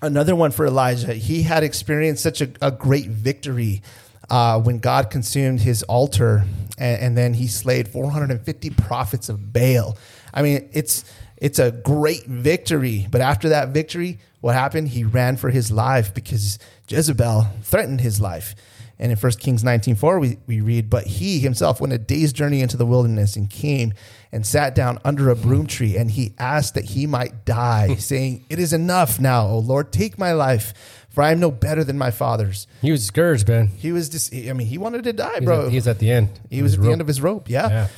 [0.00, 1.14] another one for Elijah.
[1.14, 3.82] He had experienced such a, a great victory
[4.30, 6.44] uh, when God consumed his altar
[6.78, 9.96] and, and, then he slayed 450 prophets of Baal.
[10.32, 11.04] I mean, it's
[11.42, 13.08] it's a great victory.
[13.10, 14.88] But after that victory, what happened?
[14.88, 16.58] He ran for his life because
[16.88, 18.54] Jezebel threatened his life.
[18.98, 22.60] And in 1 Kings 19.4, we, we read, But he himself went a day's journey
[22.60, 23.94] into the wilderness and came
[24.30, 28.44] and sat down under a broom tree, and he asked that he might die, saying,
[28.48, 30.72] It is enough now, O Lord, take my life
[31.12, 32.66] for I am no better than my fathers.
[32.80, 33.68] He was scourged, man.
[33.68, 35.66] He was just, I mean, he wanted to die, He's bro.
[35.66, 36.40] At, he's at the end.
[36.50, 36.86] He was at rope.
[36.86, 37.50] the end of his rope.
[37.50, 37.88] Yeah.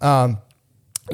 [0.00, 0.24] yeah.
[0.24, 0.38] Um,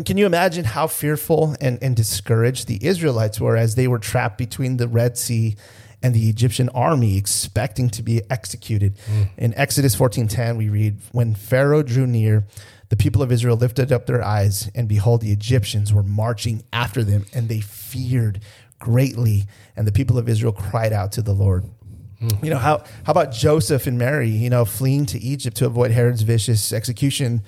[0.05, 4.38] can you imagine how fearful and, and discouraged the Israelites were as they were trapped
[4.38, 5.57] between the Red Sea
[6.03, 8.96] and the Egyptian army, expecting to be executed?
[9.12, 9.29] Mm.
[9.37, 12.46] In Exodus 14:10, we read, "When Pharaoh drew near,
[12.88, 17.03] the people of Israel lifted up their eyes, and behold, the Egyptians were marching after
[17.05, 18.40] them, and they feared
[18.81, 19.45] greatly,
[19.77, 21.64] and the people of Israel cried out to the Lord.
[22.21, 22.43] Mm.
[22.45, 24.29] You know how how about Joseph and Mary?
[24.29, 27.43] You know, fleeing to Egypt to avoid Herod's vicious execution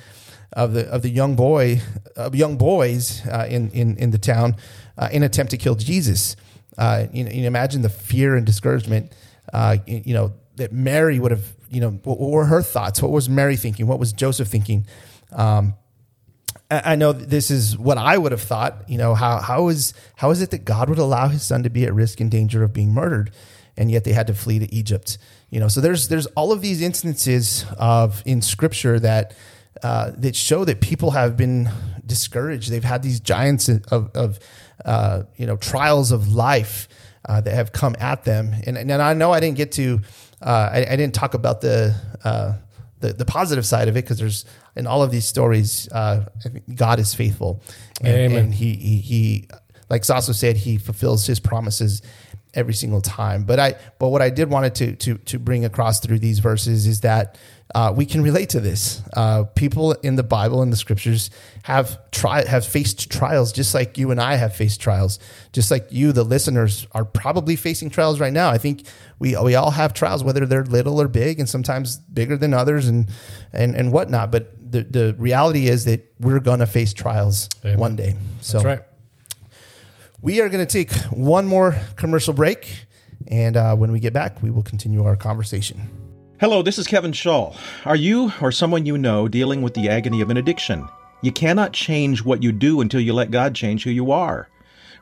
[0.52, 1.80] of the of the young boy
[2.16, 4.56] of young boys uh, in in in the town
[4.96, 6.36] uh, in attempt to kill Jesus.
[6.78, 9.12] Uh, you, know, you imagine the fear and discouragement.
[9.52, 11.44] Uh, you know that Mary would have.
[11.68, 13.00] You know, what were her thoughts?
[13.00, 13.86] What was Mary thinking?
[13.86, 14.86] What was Joseph thinking?
[15.32, 15.74] Um,
[16.84, 18.88] I know this is what I would have thought.
[18.88, 21.70] You know, how how is how is it that God would allow His Son to
[21.70, 23.30] be at risk and danger of being murdered,
[23.76, 25.18] and yet they had to flee to Egypt?
[25.50, 29.34] You know, so there's there's all of these instances of in Scripture that
[29.82, 31.70] uh, that show that people have been
[32.06, 32.70] discouraged.
[32.70, 34.38] They've had these giants of, of
[34.84, 36.88] uh, you know trials of life
[37.24, 40.00] uh, that have come at them, and and I know I didn't get to
[40.42, 42.54] uh, I, I, didn't talk about the uh,
[43.02, 46.24] the, the positive side of it because there's in all of these stories, uh,
[46.74, 47.62] God is faithful,
[48.00, 49.48] and, and he, he, he
[49.90, 52.00] like Saso said, he fulfills his promises
[52.54, 53.44] every single time.
[53.44, 56.86] But I but what I did wanted to to to bring across through these verses
[56.86, 57.36] is that
[57.74, 59.02] uh, we can relate to this.
[59.14, 61.30] Uh, people in the Bible and the scriptures
[61.62, 65.18] have try have faced trials, just like you and I have faced trials.
[65.52, 68.50] Just like you, the listeners, are probably facing trials right now.
[68.50, 68.84] I think
[69.18, 72.88] we we all have trials, whether they're little or big, and sometimes bigger than others,
[72.88, 73.08] and
[73.52, 74.30] and and whatnot.
[74.30, 77.78] But the the reality is that we're gonna face trials Amen.
[77.78, 78.16] one day.
[78.40, 78.82] So That's right.
[80.20, 82.86] We are going to take one more commercial break,
[83.26, 86.01] and uh, when we get back, we will continue our conversation.
[86.42, 87.54] Hello, this is Kevin Shaw.
[87.84, 90.88] Are you or someone you know dealing with the agony of an addiction?
[91.20, 94.48] You cannot change what you do until you let God change who you are.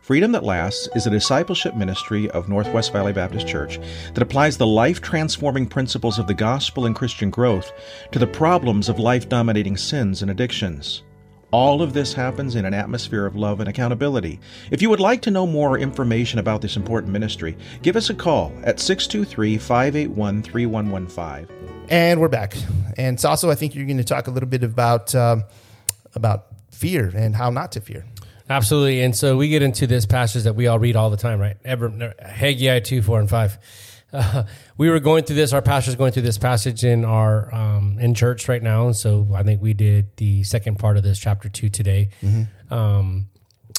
[0.03, 3.81] Freedom That Lasts is a discipleship ministry of Northwest Valley Baptist Church
[4.12, 7.72] that applies the life transforming principles of the gospel and Christian growth
[8.12, 11.05] to the problems of life dominating sins and addictions.
[11.53, 14.39] All of this happens in an atmosphere of love and accountability.
[14.71, 18.15] If you would like to know more information about this important ministry, give us a
[18.15, 21.87] call at 623 581 3115.
[21.89, 22.55] And we're back.
[22.97, 25.43] And Saso, I think you're going to talk a little bit about, um,
[26.15, 28.05] about fear and how not to fear.
[28.49, 29.03] Absolutely.
[29.03, 31.57] And so we get into this passage that we all read all the time, right?
[31.65, 33.59] Ever, Haggai 2, 4, and 5
[34.12, 34.44] uh,
[34.77, 35.53] we were going through this.
[35.53, 39.29] Our pastor's going through this passage in our um, in church right now, and so
[39.35, 42.11] I think we did the second part of this chapter two today.
[42.23, 42.73] Mm-hmm.
[42.73, 43.29] Um,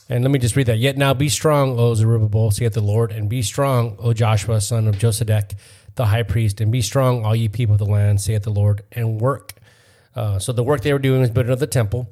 [0.10, 0.78] and let me just read that.
[0.78, 4.88] Yet now be strong, O Zerubbabel, saith the Lord, and be strong, O Joshua, son
[4.88, 5.54] of Josedech,
[5.96, 8.82] the high priest, and be strong, all ye people of the land, saith the Lord,
[8.92, 9.54] and work.
[10.14, 12.10] Uh, so the work they were doing was building of the temple.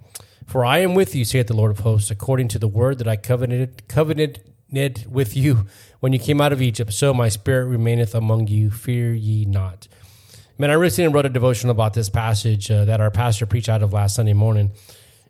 [0.48, 3.08] For I am with you, saith the Lord of hosts, according to the word that
[3.08, 5.68] I covenanted, covenanted with you
[6.00, 6.94] when you came out of Egypt.
[6.94, 8.72] So my spirit remaineth among you.
[8.72, 9.88] Fear ye not.
[10.58, 13.82] Man, I recently wrote a devotion about this passage uh, that our pastor preached out
[13.82, 14.72] of last Sunday morning.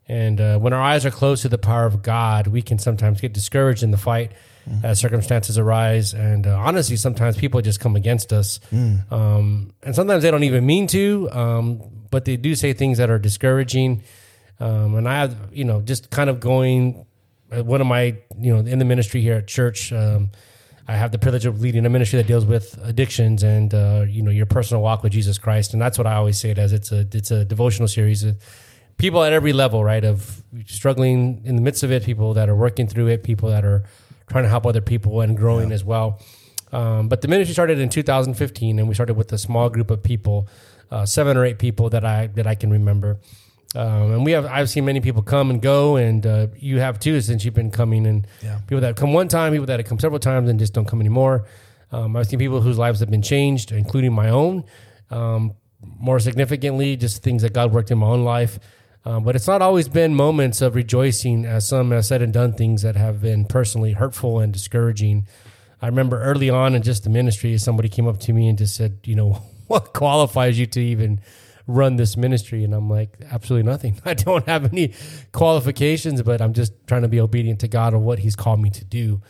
[0.08, 3.22] And uh, when our eyes are closed to the power of God, we can sometimes
[3.22, 4.32] get discouraged in the fight
[4.84, 6.14] as circumstances arise.
[6.14, 8.60] And uh, honestly, sometimes people just come against us.
[9.12, 13.10] Um, and sometimes they don't even mean to, um, but they do say things that
[13.10, 14.04] are discouraging.
[14.60, 17.06] Um, and I have, you know, just kind of going,
[17.52, 20.32] uh, one of my, you know, in the ministry here at church, um,
[20.90, 24.24] I have the privilege of leading a ministry that deals with addictions and uh, you
[24.24, 26.74] know your personal walk with Jesus Christ, and that's what I always say it as.
[26.74, 28.24] It's a it's a devotional series.
[28.24, 28.38] of
[28.98, 32.56] People at every level, right, of struggling in the midst of it, people that are
[32.56, 33.84] working through it, people that are
[34.30, 36.20] trying to help other people and growing as well.
[36.72, 40.02] Um, but the ministry started in 2015, and we started with a small group of
[40.02, 40.48] people,
[40.90, 43.20] uh, seven or eight people that I that I can remember.
[43.76, 47.00] Um, and we have I've seen many people come and go, and uh, you have
[47.00, 48.08] too since you've been coming.
[48.08, 48.60] And Yeah.
[48.68, 51.00] people that come one time, people that have come several times and just don't come
[51.00, 51.46] anymore.
[51.92, 54.64] Um, I've seen people whose lives have been changed, including my own.
[55.12, 58.60] Um, more significantly, just things that God worked in my own life.
[59.06, 62.54] Um, but it's not always been moments of rejoicing, as some have said and done
[62.54, 65.26] things that have been personally hurtful and discouraging.
[65.82, 68.76] I remember early on in just the ministry, somebody came up to me and just
[68.76, 71.22] said, you know, what qualifies you to even
[71.70, 72.64] run this ministry?
[72.64, 74.02] And I'm like, absolutely nothing.
[74.06, 74.94] I don't have any
[75.32, 78.70] qualifications, but I'm just trying to be obedient to God on what He's called me
[78.72, 79.22] to do.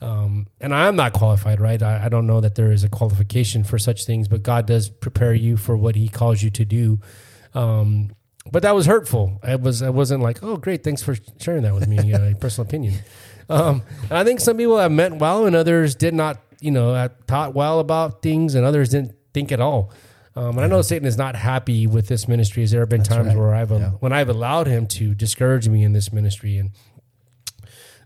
[0.00, 1.82] Um, and I'm not qualified, right?
[1.82, 4.88] I, I don't know that there is a qualification for such things, but God does
[4.88, 7.00] prepare you for what He calls you to do.
[7.54, 8.12] Um,
[8.50, 9.40] but that was hurtful.
[9.42, 9.82] I was.
[9.82, 12.12] I wasn't like, oh, great, thanks for sharing that with me.
[12.12, 12.94] Uh, personal opinion.
[13.50, 16.38] Um, I think some people have meant well, and others did not.
[16.60, 19.90] You know, uh, taught well about things, and others didn't think at all.
[20.38, 22.62] Um, and I know Satan is not happy with this ministry.
[22.62, 23.36] Has there been times right.
[23.36, 23.90] where I've Yeah.
[24.00, 26.70] when I've allowed him to discourage me in this ministry and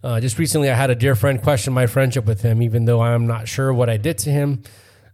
[0.05, 3.01] uh, just recently, I had a dear friend question my friendship with him, even though
[3.01, 4.62] I'm not sure what I did to him.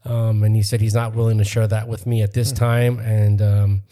[0.04, 2.98] Um, and he said he's not willing to share that with me at this time.
[2.98, 3.82] And um,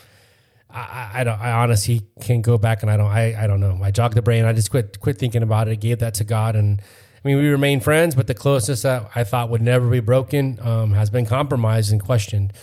[0.70, 1.38] I, I, I don't.
[1.38, 3.10] I honestly can't go back, and I don't.
[3.10, 3.78] I, I don't know.
[3.82, 4.46] I jogged the brain.
[4.46, 5.80] I just quit quit thinking about it.
[5.80, 8.14] Gave that to God, and I mean we remain friends.
[8.14, 12.00] But the closest that I thought would never be broken um, has been compromised and
[12.00, 12.54] questioned.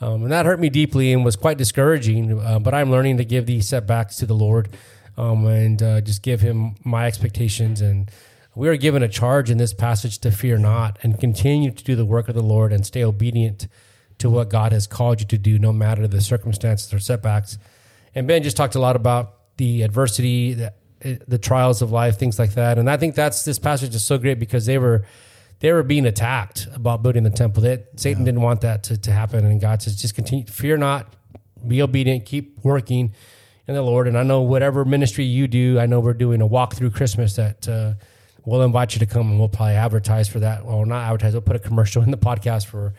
[0.00, 2.40] Um, and that hurt me deeply and was quite discouraging.
[2.40, 4.70] Uh, but I'm learning to give these setbacks to the Lord
[5.16, 7.80] um, and uh, just give Him my expectations.
[7.80, 8.10] And
[8.54, 11.94] we are given a charge in this passage to fear not and continue to do
[11.94, 13.68] the work of the Lord and stay obedient
[14.18, 17.58] to what God has called you to do, no matter the circumstances or setbacks.
[18.14, 22.38] And Ben just talked a lot about the adversity, the, the trials of life, things
[22.38, 22.78] like that.
[22.78, 25.06] And I think that's this passage is so great because they were
[25.60, 27.62] they were being attacked about building the temple.
[27.62, 31.12] That Satan didn't want that to, to happen, and God says, just continue, fear not,
[31.66, 33.12] be obedient, keep working
[33.68, 34.08] in the Lord.
[34.08, 37.36] And I know whatever ministry you do, I know we're doing a walk through Christmas
[37.36, 37.92] that uh,
[38.44, 40.64] we'll invite you to come, and we'll probably advertise for that.
[40.64, 42.94] Well, not advertise, we'll put a commercial in the podcast for.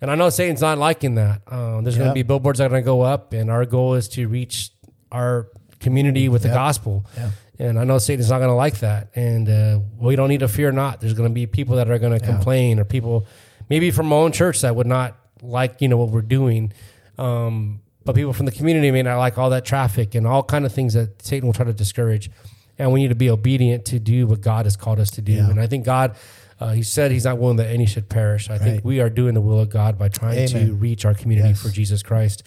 [0.00, 1.40] And I know Satan's not liking that.
[1.46, 3.94] Uh, there's going to be billboards that are going to go up, and our goal
[3.94, 4.70] is to reach
[5.10, 5.48] our
[5.80, 6.54] community with the Yeah.
[6.54, 7.06] gospel.
[7.16, 7.30] Yeah.
[7.58, 9.08] And I know Satan's not going to like that.
[9.14, 11.00] And uh, we don't need to fear not.
[11.00, 13.26] There's going to be people that are going to complain, or people
[13.70, 16.72] maybe from our own church that would not like you know what we're doing.
[17.18, 20.66] Um, but people from the community may not like all that traffic and all kind
[20.66, 22.30] of things that Satan will try to discourage.
[22.78, 25.32] And we need to be obedient to do what God has called us to do.
[25.34, 25.48] Yeah.
[25.48, 26.16] And I think God,
[26.58, 28.50] uh, He said He's not willing that any should perish.
[28.50, 31.50] I think we are doing the will of God by trying to reach our community
[31.50, 31.62] Yes.
[31.62, 32.42] for Jesus Christ.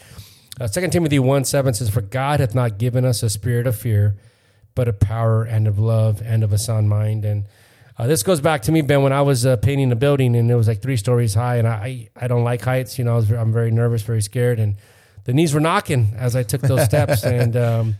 [0.59, 3.75] Uh, 2 Timothy 1 7 says, For God hath not given us a spirit of
[3.77, 4.17] fear,
[4.77, 7.25] but of power and of love and of a sound mind.
[7.25, 7.45] And
[7.97, 10.49] uh, this goes back to me, Ben, when I was uh, painting a building and
[10.51, 12.99] it was like three stories high, and I I don't like heights.
[12.99, 14.75] You know, I was, I'm very nervous, very scared, and
[15.25, 17.23] the knees were knocking as I took those steps.
[17.25, 17.95] And um,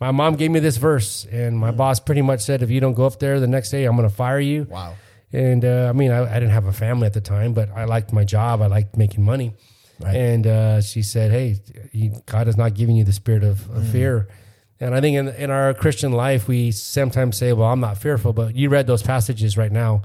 [0.00, 2.94] my mom gave me this verse, and my boss pretty much said, "If you don't
[2.94, 4.94] go up there the next day, I'm going to fire you." Wow.
[5.32, 7.84] And uh, I mean, I, I didn't have a family at the time, but I
[7.84, 8.60] liked my job.
[8.60, 9.54] I liked making money.
[10.00, 10.16] Right.
[10.16, 11.60] And uh, she said, "Hey,
[11.92, 14.26] he, God has not given you the spirit of, of fear."
[14.80, 18.32] And I think in, in our Christian life, we sometimes say, "Well, I'm not fearful."
[18.32, 20.02] But you read those passages right now,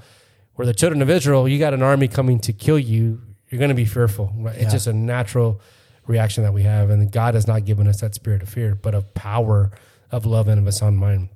[0.56, 3.22] where the children of Israel, you got an army coming to kill you.
[3.50, 4.34] You're going to be fearful.
[4.36, 4.56] Right?
[4.56, 4.64] Yeah.
[4.64, 5.62] It's just a natural
[6.08, 8.96] reaction that we have, and God has not given us that spirit of fear, but
[8.96, 9.72] of power,
[10.12, 11.30] of love, and of a sound mind.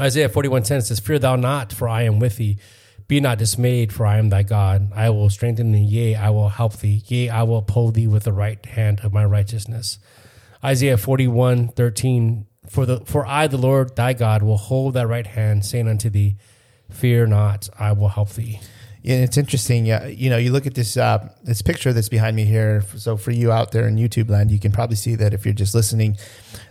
[0.00, 2.58] Isaiah 41 10 says, Fear thou not, for I am with thee.
[3.08, 4.90] Be not dismayed, for I am thy God.
[4.94, 8.24] I will strengthen thee, yea, I will help thee, yea, I will uphold thee with
[8.24, 9.98] the right hand of my righteousness.
[10.64, 15.26] Isaiah 41 13 For the for I, the Lord thy God, will hold thy right
[15.26, 16.36] hand, saying unto thee,
[16.90, 18.60] Fear not, I will help thee.
[19.02, 19.84] Yeah, it's interesting.
[19.84, 22.84] Yeah, you know, you look at this uh, this picture that's behind me here.
[22.96, 25.54] So for you out there in YouTube land, you can probably see that if you're
[25.54, 26.16] just listening,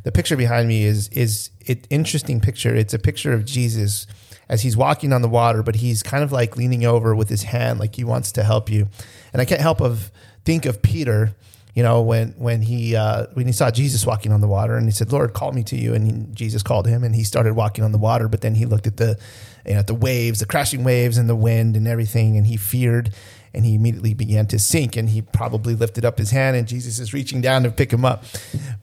[0.03, 2.73] the picture behind me is is it interesting picture.
[2.73, 4.07] It's a picture of Jesus
[4.47, 7.43] as he's walking on the water, but he's kind of like leaning over with his
[7.43, 8.87] hand, like he wants to help you.
[9.33, 10.09] And I can't help of
[10.45, 11.35] think of Peter
[11.73, 14.85] You know, when when he uh, when he saw Jesus walking on the water, and
[14.85, 17.53] he said, "Lord, call me to you," and he, Jesus called him, and he started
[17.53, 18.27] walking on the water.
[18.27, 19.17] But then he looked at the
[19.65, 22.57] you know, at the waves, the crashing waves, and the wind, and everything, and he
[22.57, 23.13] feared,
[23.53, 24.97] and he immediately began to sink.
[24.97, 28.03] And he probably lifted up his hand, and Jesus is reaching down to pick him
[28.03, 28.25] up.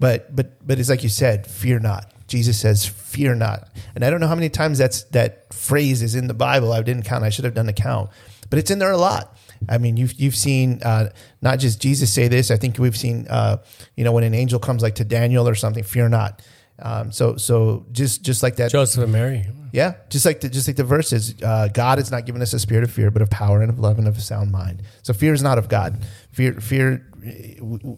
[0.00, 2.10] But but but it's like you said, fear not.
[2.26, 6.14] Jesus says, "Fear not," and I don't know how many times that's that phrase is
[6.14, 6.72] in the Bible.
[6.72, 7.22] I didn't count.
[7.22, 8.08] I should have done a count,
[8.48, 9.37] but it's in there a lot.
[9.68, 11.10] I mean, you've you've seen uh,
[11.42, 12.50] not just Jesus say this.
[12.50, 13.58] I think we've seen, uh,
[13.96, 16.42] you know, when an angel comes like to Daniel or something, fear not.
[16.80, 19.46] Um, so so just just like that, Joseph and Mary.
[19.72, 22.58] yeah, just like the, just like the verses, uh, God has not given us a
[22.60, 24.82] spirit of fear, but of power and of love and of a sound mind.
[25.02, 26.04] So fear is not of God.
[26.30, 27.04] Fear fear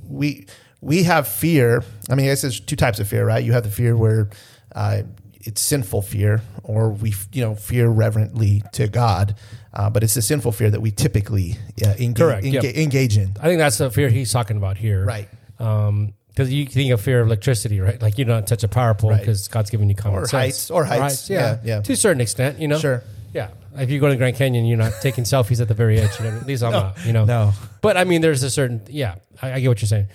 [0.08, 0.46] we
[0.80, 1.84] we have fear.
[2.08, 3.44] I mean, I guess there's two types of fear, right?
[3.44, 4.30] You have the fear where
[4.74, 5.02] uh,
[5.40, 9.34] it's sinful fear, or we you know fear reverently to God.
[9.72, 12.74] Uh, but it's the sinful fear that we typically uh, engage, Correct, enga- yep.
[12.76, 13.36] engage in.
[13.40, 15.04] I think that's the fear he's talking about here.
[15.04, 15.28] Right.
[15.58, 18.00] Because you think of fear of electricity, right?
[18.00, 19.20] Like you don't touch a power pole Right.
[19.20, 20.30] because God's giving you common Or sense.
[20.32, 21.30] heights, or heights.
[21.30, 21.80] Yeah, yeah.
[21.82, 22.78] To a certain extent, you know.
[22.78, 23.02] Sure.
[23.32, 23.50] Yeah.
[23.76, 26.18] If you go to the Grand Canyon, you're not taking selfies at the very edge.
[26.18, 26.36] You know?
[26.38, 27.04] At least I'm not.
[27.06, 27.24] You know.
[27.24, 27.52] No.
[27.80, 28.80] But I mean, there's a certain.
[28.88, 30.06] Yeah, I, I get what you're saying.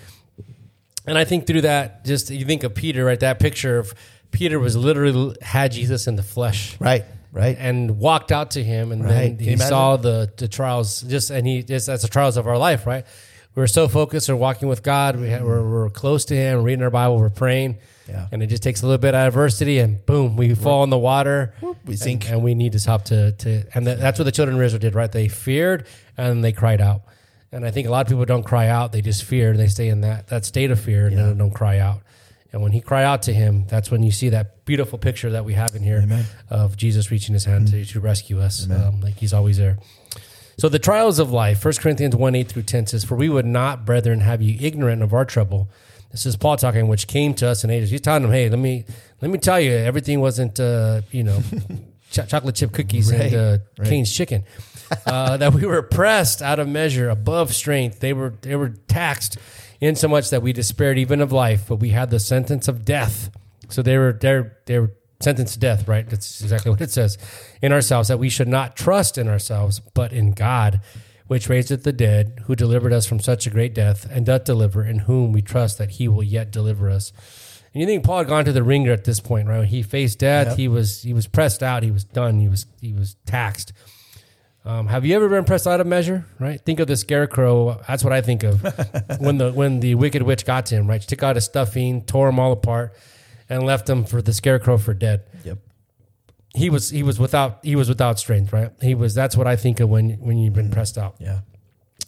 [1.08, 3.20] And I think through that, just you think of Peter, right?
[3.20, 3.94] That picture of
[4.32, 7.56] Peter was literally had Jesus in the flesh Right, right.
[7.60, 9.38] and walked out to him, and Right.
[9.38, 11.02] then he saw the the trials.
[11.02, 13.06] Just and he just that's the trials of our life, right?
[13.54, 15.16] We're so focused on walking with God.
[15.16, 17.78] We ha we're, we're close to Him, reading our Bible, we're praying,
[18.10, 18.28] Yeah.
[18.32, 20.98] and it just takes a little bit of adversity, and boom, we fall in the
[20.98, 21.54] water.
[21.86, 22.30] we sink.
[22.30, 23.64] and, we need His help to to.
[23.74, 25.12] And that that's what the children of Israel did, right?
[25.12, 27.04] They feared and they cried out.
[27.54, 29.68] And I think a lot of people don't cry out; they just fear, and they
[29.68, 32.02] stay in that that state of fear, and then don't cry out.
[32.56, 35.44] And when he cried out to him, that's when you see that beautiful picture that
[35.44, 36.08] we have in here
[36.50, 38.70] of Jesus reaching his hand to, to rescue us.
[38.72, 39.78] Um, like he's always there.
[40.58, 43.46] So the trials of life, 1 Corinthians 1 8 through 10 says, For we would
[43.46, 45.68] not, brethren, have you ignorant of our trouble.
[46.12, 47.88] This is Paul talking, which came to us in Asia.
[47.88, 48.86] He's telling them, hey, let me
[49.22, 51.44] let me tell you, everything wasn't, uh, you know,
[52.12, 54.46] ch- chocolate chip cookies and uh, Cane's chicken.
[55.06, 58.00] Uh, that we were pressed out of measure, above strength.
[58.00, 59.38] They were they were taxed
[59.86, 62.86] in so much that we despaired even of life, but we had the sentence of
[62.86, 63.30] death.
[63.70, 66.08] So they were they're they were sentenced to death, right?
[66.10, 67.18] That's exactly what it says
[67.62, 70.82] in ourselves that we should not trust in ourselves, but in God,
[71.28, 74.86] which raiseth the dead, who delivered us from such a great death, and doth deliver,
[74.86, 77.12] in whom we trust that He will yet deliver us.
[77.74, 79.68] And you think Paul had gone to the wringer at this point, right?
[79.68, 80.56] He faced death.
[80.58, 81.84] He was he was pressed out.
[81.84, 82.40] He was done.
[82.40, 83.74] He was he was taxed.
[84.66, 86.26] Um, have you ever been pressed out of measure?
[86.40, 86.60] Right.
[86.60, 87.80] Think of the scarecrow.
[87.88, 88.64] That's what I think of
[89.20, 90.88] when the when the wicked witch got to him.
[90.88, 91.02] Right.
[91.02, 92.96] She took out his stuffing, tore him all apart,
[93.48, 95.24] and left him for the scarecrow for dead.
[95.44, 95.60] Yep.
[96.56, 98.52] He was he was without he was without strength.
[98.52, 98.72] Right.
[98.82, 99.14] He was.
[99.14, 101.16] That's what I think of when when you've been pressed out.
[101.20, 101.42] Yeah.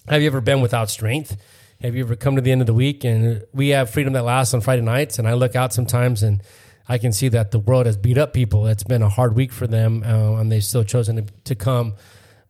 [0.08, 1.38] Have you ever been without strength?
[1.82, 4.24] Have you ever come to the end of the week and we have freedom that
[4.24, 5.20] lasts on Friday nights?
[5.20, 6.42] And I look out sometimes and
[6.90, 8.66] I can see that the world has beat up people.
[8.66, 11.96] It's been a hard week for them, uh, and they've still chosen to, to come.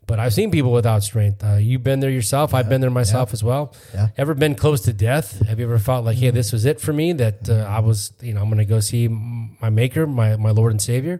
[0.07, 1.43] But I've seen people without strength.
[1.43, 2.53] Uh, you've been there yourself.
[2.53, 3.75] I've been there myself as well.
[4.17, 5.45] Ever been close to death?
[5.45, 7.11] Have you ever felt like, hey, this was it for me?
[7.11, 10.51] That uh, I was, you know, I'm going to go see my Maker, my my
[10.51, 11.19] Lord and Savior.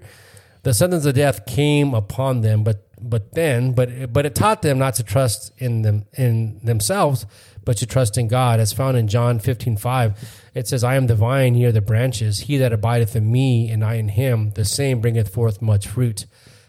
[0.64, 4.80] The sentence of death came upon them, but but then, but but it taught them
[4.80, 7.26] not to trust in them in themselves,
[7.66, 10.50] but to trust in God, as found in John 15, 5.
[10.54, 12.40] It says, I am the vine, ye are the branches.
[12.42, 16.26] He that abideth in me, and I in him, the same bringeth forth much fruit.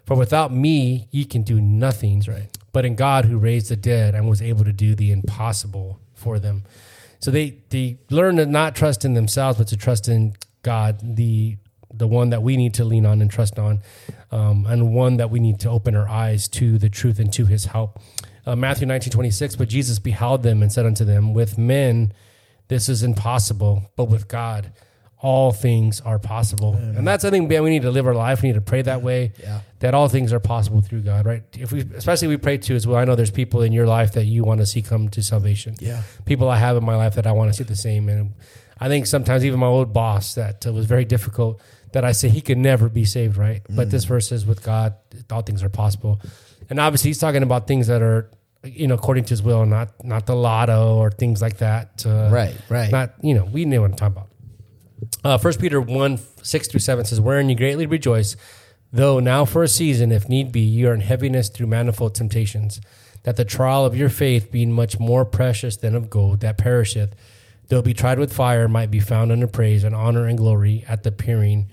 [0.09, 2.25] For without me, ye can do nothing.
[2.27, 2.49] Right.
[2.73, 6.39] But in God, who raised the dead and was able to do the impossible for
[6.39, 6.65] them.
[7.21, 11.59] So they they learn to not trust in themselves, but to trust in God, the
[11.93, 13.81] the one that we need to lean on and trust on,
[14.33, 17.45] um, and one that we need to open our eyes to the truth and to
[17.45, 18.01] His help.
[18.47, 19.57] Uh, Matthew nineteen twenty six.
[19.57, 22.15] But Jesus beheld them and said unto them, With men
[22.69, 24.73] this is impossible, but with God
[25.21, 26.75] all things are possible.
[26.75, 28.43] And that's I think man, we need to live our life.
[28.43, 29.33] We need to pray that way.
[29.41, 29.61] Yeah.
[29.81, 31.43] That all things are possible through God, right?
[31.59, 32.97] If we especially we pray to as well.
[32.99, 35.75] I know there's people in your life that you want to see come to salvation
[35.81, 36.03] Yeah.
[36.25, 38.09] people I have in my life that I want to see the same.
[38.09, 38.35] And
[38.81, 41.61] I think sometimes even my old boss that was very difficult
[41.93, 43.63] that I say he could never be saved, right?
[43.69, 44.95] But this verse says with God,
[45.31, 46.21] all things are possible.
[46.71, 48.31] And obviously he's talking about things that are,
[48.63, 52.05] you know, according to his will, not, not the lotto or things like that.
[52.07, 52.93] Uh, Right, right.
[52.93, 54.28] Not, you know, we knew what I'm talking about.
[55.25, 58.37] Uh, 1 Peter 1 6 through 7 says, Wherein you greatly rejoice,
[58.93, 62.81] though now for a season, if need be, you are in heaviness through manifold temptations,
[63.25, 67.15] that the trial of your faith, being much more precious than of gold that perisheth,
[67.69, 71.03] though be tried with fire, might be found under praise and honor and glory at
[71.03, 71.69] the appearing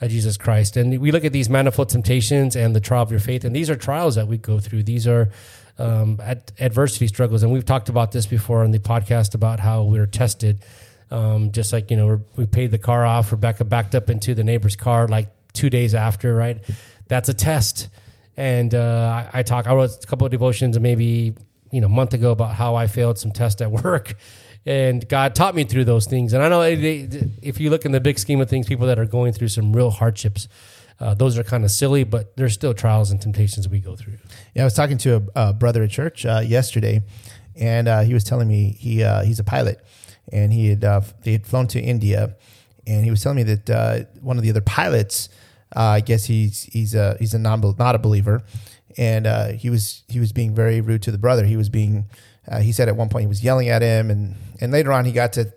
[0.00, 0.76] of Jesus Christ.
[0.76, 3.70] And we look at these manifold temptations and the trial of your faith, and these
[3.70, 4.82] are trials that we go through.
[4.82, 5.30] These are
[5.78, 9.82] um, ad- adversity struggles, and we've talked about this before on the podcast about how
[9.82, 10.64] we're tested.
[11.14, 13.30] Um, just like you know, we paid the car off.
[13.30, 16.34] Rebecca backed up into the neighbor's car like two days after.
[16.34, 16.58] Right,
[17.06, 17.88] that's a test.
[18.36, 19.68] And uh, I, I talk.
[19.68, 21.34] I wrote a couple of devotions, maybe
[21.70, 24.14] you know, a month ago about how I failed some tests at work,
[24.66, 26.32] and God taught me through those things.
[26.32, 29.06] And I know if you look in the big scheme of things, people that are
[29.06, 30.48] going through some real hardships,
[30.98, 34.18] uh, those are kind of silly, but there's still trials and temptations we go through.
[34.54, 37.02] Yeah, I was talking to a, a brother at church uh, yesterday,
[37.54, 39.84] and uh, he was telling me he uh, he's a pilot,
[40.32, 42.36] and he had uh, they had flown to India,
[42.86, 45.28] and he was telling me that uh, one of the other pilots,
[45.76, 48.42] uh, I guess he's he's a he's a non not a believer,
[48.96, 51.44] and uh, he was he was being very rude to the brother.
[51.44, 52.06] He was being
[52.48, 55.04] uh, he said at one point he was yelling at him, and and later on
[55.04, 55.52] he got to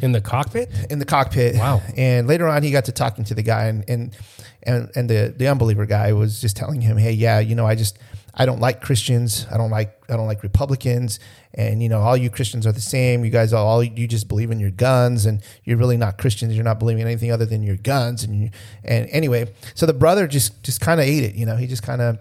[0.00, 0.70] In the cockpit?
[0.90, 1.56] in the cockpit.
[1.56, 1.82] Wow.
[1.96, 4.16] And later on, he got to talking to the guy, and and
[4.62, 7.74] and, and the the unbeliever guy was just telling him, "Hey, yeah, you know, I
[7.74, 7.98] just
[8.34, 9.46] I don't like Christians.
[9.50, 11.20] I don't like I don't like Republicans,
[11.54, 13.24] and you know, all you Christians are the same.
[13.24, 16.54] You guys all, you just believe in your guns, and you're really not Christians.
[16.54, 18.24] You're not believing in anything other than your guns.
[18.24, 18.50] And you,
[18.84, 21.34] and anyway, so the brother just just kind of ate it.
[21.34, 22.18] You know, he just kind of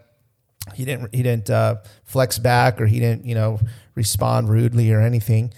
[0.74, 3.60] he didn't he didn't uh, flex back or he didn't you know
[3.96, 5.54] respond rudely or anything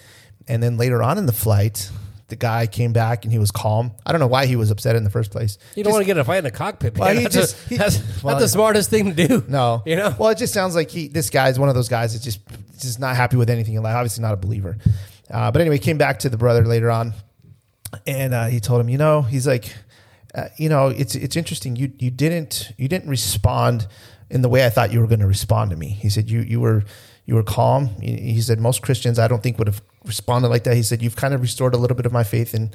[0.47, 1.89] and then later on in the flight
[2.31, 4.95] the guy came back and he was calm i don't know why he was upset
[4.95, 6.97] in the first place You don't want to get in a fight in the cockpit.
[6.97, 9.43] Well, he that's just- a- he- that's well, not the smartest thing to do.
[9.47, 10.15] no You know?
[10.17, 12.39] well it just sounds like he this guy's one of those guys that's just
[12.79, 14.77] just not happy with anything in life obviously not a believer
[15.29, 17.13] uh, but anyway he came back to the brother later on
[18.07, 19.73] and uh, he told him you know he's like
[20.33, 23.85] uh, you know it's it's interesting you you didn't you didn't respond
[24.29, 26.39] in the way I thought you were going to respond to me he said you
[26.39, 26.83] you were
[27.31, 30.75] you were calm he said most Christians I don't think would have responded like that
[30.75, 32.71] he said you've kind of restored a little bit of my faith in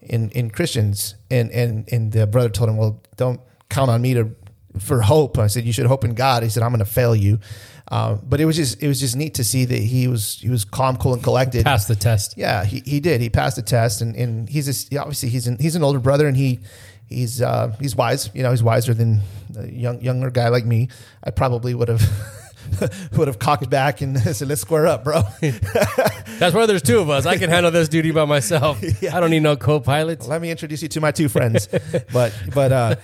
[0.00, 4.14] in in Christians and and and the brother told him well don't count on me
[4.14, 4.34] to
[4.78, 7.14] for hope I said you should hope in God he said I'm going to fail
[7.14, 7.38] you
[7.90, 10.50] uh, but it was just it was just neat to see that he was he
[10.50, 12.34] was calm cool and collected Passed the test.
[12.36, 13.20] yeah, he, he did.
[13.22, 16.26] He passed the test, and, and he's a, obviously he's an he's an older brother,
[16.28, 16.60] and he
[17.08, 18.28] he's uh, he's wise.
[18.34, 19.22] You know, he's wiser than
[19.56, 20.88] a young younger guy like me.
[21.24, 22.02] I probably would have
[23.16, 27.10] would have cocked back and said, "Let's square up, bro." That's why there's two of
[27.10, 27.26] us.
[27.26, 28.82] I can handle this duty by myself.
[28.82, 30.26] I don't need no co-pilots.
[30.26, 31.68] Let me introduce you to my two friends.
[32.12, 32.96] but but uh,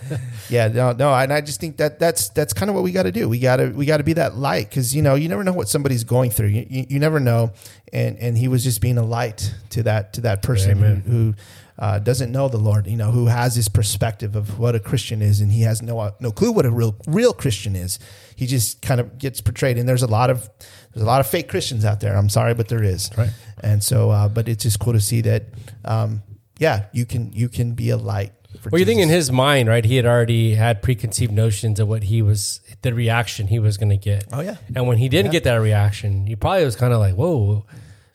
[0.49, 3.05] yeah, no, no, and I just think that that's that's kind of what we got
[3.05, 3.29] to do.
[3.29, 5.53] We got to we got to be that light because you know you never know
[5.53, 6.49] what somebody's going through.
[6.49, 7.53] You, you, you never know,
[7.93, 10.95] and and he was just being a light to that to that person who.
[11.11, 11.35] who
[11.77, 15.21] uh, doesn't know the Lord, you know, who has this perspective of what a Christian
[15.21, 17.99] is, and he has no no clue what a real real Christian is.
[18.37, 20.49] He just kind of gets portrayed, and there's a lot of
[20.93, 22.17] there's a lot of fake Christians out there.
[22.17, 23.11] I'm sorry, but there is.
[23.17, 23.31] Right.
[23.63, 25.45] And so, uh, but it's just cool to see that,
[25.85, 26.23] um,
[26.59, 28.33] yeah, you can you can be a light.
[28.61, 29.85] For Well, you think in his mind, right?
[29.85, 33.89] He had already had preconceived notions of what he was, the reaction he was going
[33.91, 34.27] to get.
[34.33, 34.59] Oh, yeah.
[34.77, 37.67] And when he didn't get that reaction, he probably was kind of like, "Whoa."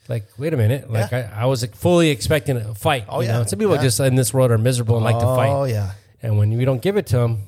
[0.08, 0.90] Like, wait a minute!
[0.90, 1.32] Like, Yeah.
[1.36, 3.06] I, I was fully expecting a fight.
[3.10, 3.40] Oh, you yeah.
[3.40, 3.44] know?
[3.46, 3.82] Some people Yeah.
[3.84, 5.50] just in this world are miserable and like to fight.
[5.50, 5.92] Oh yeah,
[6.24, 7.44] And when we don't give it to them,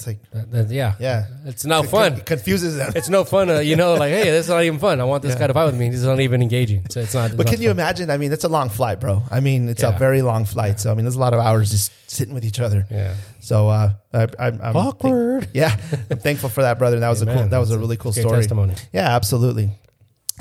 [0.00, 2.12] it's like that, that- yeah, yeah, it's not It fun.
[2.16, 2.92] con- confuses them.
[2.96, 3.50] It's no fun.
[3.50, 5.00] Uh, you know, like, hey, this is not even fun.
[5.00, 5.90] I want this guy to fight with me.
[5.90, 6.86] This is not even engaging.
[6.90, 7.26] So it's not.
[7.26, 7.76] it's But not can you fun.
[7.78, 8.10] imagine?
[8.10, 9.22] I mean, it's a long flight, bro.
[9.30, 10.80] I mean, it's a very long flight.
[10.80, 12.86] So I mean, there's a lot of hours just sitting with each other.
[12.90, 13.14] Yeah.
[13.40, 15.48] So uh, I, I'm, I'm Awkward.
[15.54, 15.76] yeah,
[16.10, 17.00] I'm thankful for that, brother.
[17.00, 17.48] That was a cool.
[17.48, 18.36] That was a really cool story.
[18.38, 18.74] testimony.
[18.92, 19.70] Yeah, absolutely.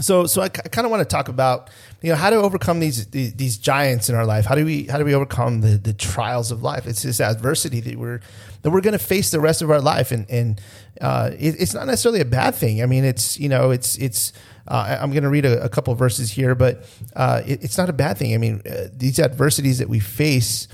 [0.02, 1.70] So, so I, kind of want to talk about
[2.02, 4.46] you know how to overcome these, these these giants in our life.
[4.46, 6.88] How do we how do we overcome the the trials of life?
[6.88, 8.22] It's this adversity that we're
[8.62, 10.62] that we're going to face the rest of our life, and and
[11.02, 12.82] uh, it, it's not necessarily a bad thing.
[12.82, 14.34] I mean, it's you know it's it's.
[14.68, 16.86] Uh, I- I'm going to read a, a couple verses here, but
[17.16, 18.36] uh, it, it's not a bad thing.
[18.36, 20.68] I mean, uh, these adversities that we face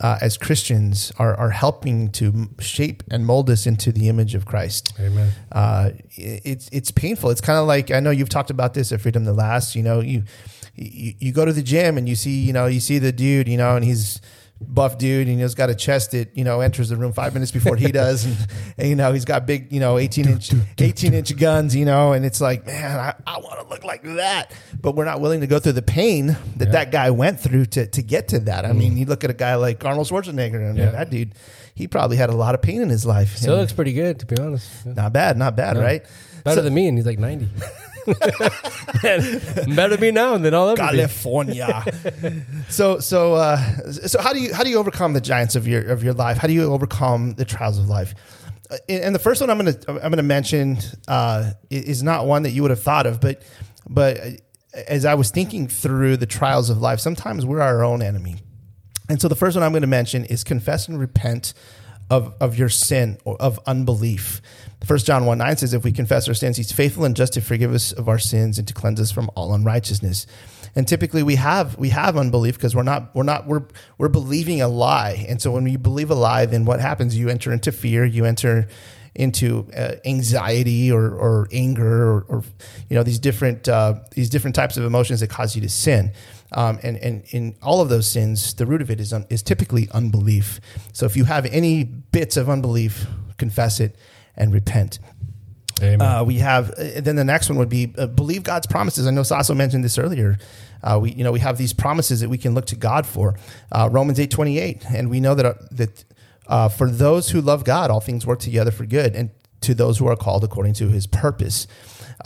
[0.00, 4.46] uh, as Christians are, are helping to shape and mold us into the image of
[4.46, 4.92] Christ.
[4.98, 5.30] Amen.
[5.52, 7.30] Uh, it- it's it's painful.
[7.30, 9.76] It's kind of like I know you've talked about this at Freedom That Lasts.
[9.76, 10.24] You know, you,
[10.74, 13.46] you you go to the gym and you see you know you see the dude
[13.48, 14.20] you know and he's
[14.60, 17.50] buff dude and he's got a chest that you know enters the room five minutes
[17.50, 18.36] before he does and,
[18.76, 22.12] and you know he's got big you know 18 inch 18 inch guns you know
[22.12, 25.40] and it's like man I, I want to look like that but we're not willing
[25.40, 28.66] to go through the pain that that guy went through to, to get to that
[28.66, 28.98] I mean mm.
[28.98, 30.90] you look at a guy like Arnold Schwarzenegger and Yeah.
[30.90, 31.34] that dude
[31.74, 34.18] he probably had a lot of pain in his life Still And looks pretty good,
[34.20, 34.70] to be honest.
[34.84, 34.92] Yeah.
[34.92, 36.04] not bad not bad right
[36.44, 37.48] Better So- than me, and he's like 90.
[39.74, 40.76] Better me now than I'll ever.
[40.76, 41.84] California.
[42.68, 43.56] so so uh,
[43.90, 46.38] so how do you how do you overcome the giants of your of your life?
[46.38, 48.14] How do you overcome the trials of life?
[48.70, 52.50] Uh, And the first one I'm gonna I'm gonna mention uh, is not one that
[52.50, 53.42] you would have thought of, but
[53.88, 54.18] but
[54.86, 58.36] as I was thinking through the trials of life, sometimes we're our own enemy.
[59.08, 61.52] And so the first one I'm going to mention is confess and repent
[62.10, 64.42] of, of your sin or of unbelief.
[64.84, 67.40] First John 1 9 says, If we confess our sins, he's faithful and just to
[67.40, 70.26] forgive us of our sins and to cleanse us from all unrighteousness.
[70.74, 73.64] And typically we have we have unbelief because we're not we're not we're
[73.98, 75.24] we're believing a lie.
[75.28, 77.16] And so when you believe a lie, then what happens?
[77.16, 78.68] You enter into fear, you enter
[79.14, 82.44] into uh, anxiety or, or anger or, or,
[82.88, 86.12] you know these different uh, these different types of emotions that cause you to sin.
[86.52, 89.42] Um, and, and in all of those sins, the root of it is, un, is
[89.42, 90.60] typically unbelief.
[90.92, 93.06] So if you have any bits of unbelief,
[93.38, 93.96] confess it
[94.36, 94.98] and repent.
[95.82, 96.02] Amen.
[96.02, 99.06] Uh, we have uh, then the next one would be uh, believe God's promises.
[99.06, 100.38] I know Saso mentioned this earlier.
[100.82, 103.36] Uh, we you know we have these promises that we can look to God for.
[103.72, 106.04] Uh, Romans eight twenty eight, and we know that uh, that
[106.48, 109.30] uh, for those who love God, all things work together for good, and
[109.62, 111.66] to those who are called according to His purpose.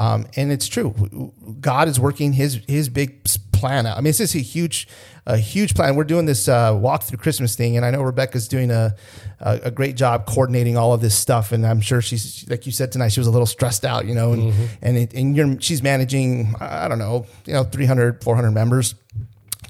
[0.01, 1.33] Um, and it's true.
[1.61, 3.97] God is working His His big plan out.
[3.97, 4.89] I mean, this is a huge,
[5.27, 5.97] a huge plan.
[5.97, 8.95] We're doing this uh, walk through Christmas thing, and I know Rebecca's doing a,
[9.41, 11.53] a, a great job coordinating all of this stuff.
[11.53, 14.15] And I'm sure she's like you said tonight, she was a little stressed out, you
[14.15, 18.51] know, and and it, and you're she's managing I don't know, you know, 300, 400
[18.51, 18.95] members.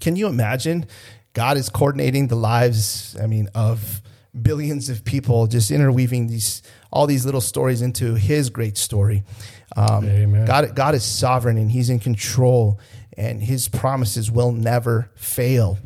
[0.01, 0.87] Can you imagine?
[1.35, 3.17] God is coordinating the lives.
[3.21, 4.01] I mean, of
[4.41, 6.63] billions of people, just interweaving these
[6.93, 9.25] all these little stories into His great story.
[9.77, 10.07] Um.
[10.45, 12.79] God, God is sovereign and He's in control,
[13.17, 15.79] and His promises will never fail.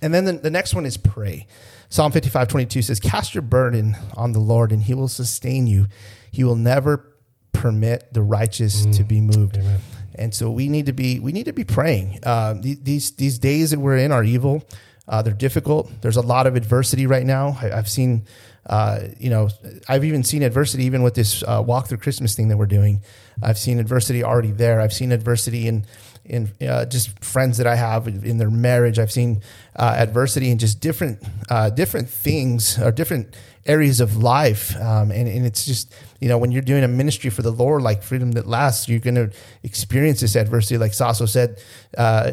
[0.00, 1.46] And then the, the next one is pray.
[1.88, 5.86] Psalm 55, 22 says, Cast your burden on the Lord, and He will sustain you.
[6.30, 7.12] He will never
[7.52, 9.56] permit the righteous to be moved.
[9.56, 9.80] Amen.
[10.14, 12.18] And so we need to be we need to be praying.
[12.22, 14.62] Uh, these these days that we're in are evil.
[15.08, 15.90] Uh, they're difficult.
[16.00, 17.58] There's a lot of adversity right now.
[17.60, 18.24] I, I've seen,
[18.66, 19.48] uh, you know,
[19.88, 23.02] I've even seen adversity even with this uh, walk through Christmas thing that we're doing.
[23.42, 24.80] I've seen adversity already there.
[24.80, 25.86] I've seen adversity in
[26.24, 28.98] in uh, just friends that I have in their marriage.
[28.98, 29.42] I've seen
[29.76, 34.76] uh, adversity in just different uh, different things or different areas of life.
[34.80, 37.82] Um, and, and it's just, you know, when you're doing a ministry for the Lord,
[37.82, 39.30] like Freedom That Lasts, you're going to
[39.62, 40.78] experience this adversity.
[40.78, 41.60] Like Saso said,
[41.96, 42.32] uh,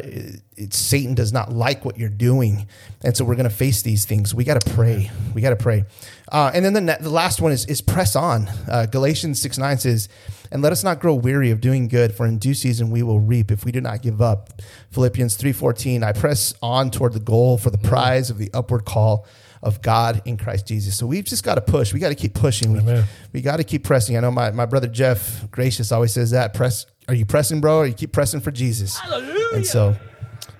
[0.70, 2.66] Satan does not like what you're doing.
[3.04, 4.34] And so we're going to face these things.
[4.34, 5.10] We got to pray.
[5.34, 5.84] We got to pray.
[6.30, 8.48] Uh, and then the, the last one is, is press on.
[8.68, 10.08] Uh, Galatians 6 9 says,
[10.50, 13.20] and let us not grow weary of doing good, for in due season we will
[13.20, 14.60] reap if we do not give up.
[14.90, 19.26] Philippians 3:14, I press on toward the goal for the prize of the upward call
[19.62, 20.96] of God in Christ Jesus.
[20.96, 21.92] So we've just got to push.
[21.92, 22.72] We got to keep pushing.
[22.72, 23.04] We, Amen.
[23.32, 24.16] we got to keep pressing.
[24.16, 26.54] I know my, my brother Jeff Gracious always says that.
[26.54, 27.78] Press are you pressing, bro?
[27.78, 28.96] Or you keep pressing for Jesus?
[28.96, 29.48] Hallelujah.
[29.54, 29.96] And so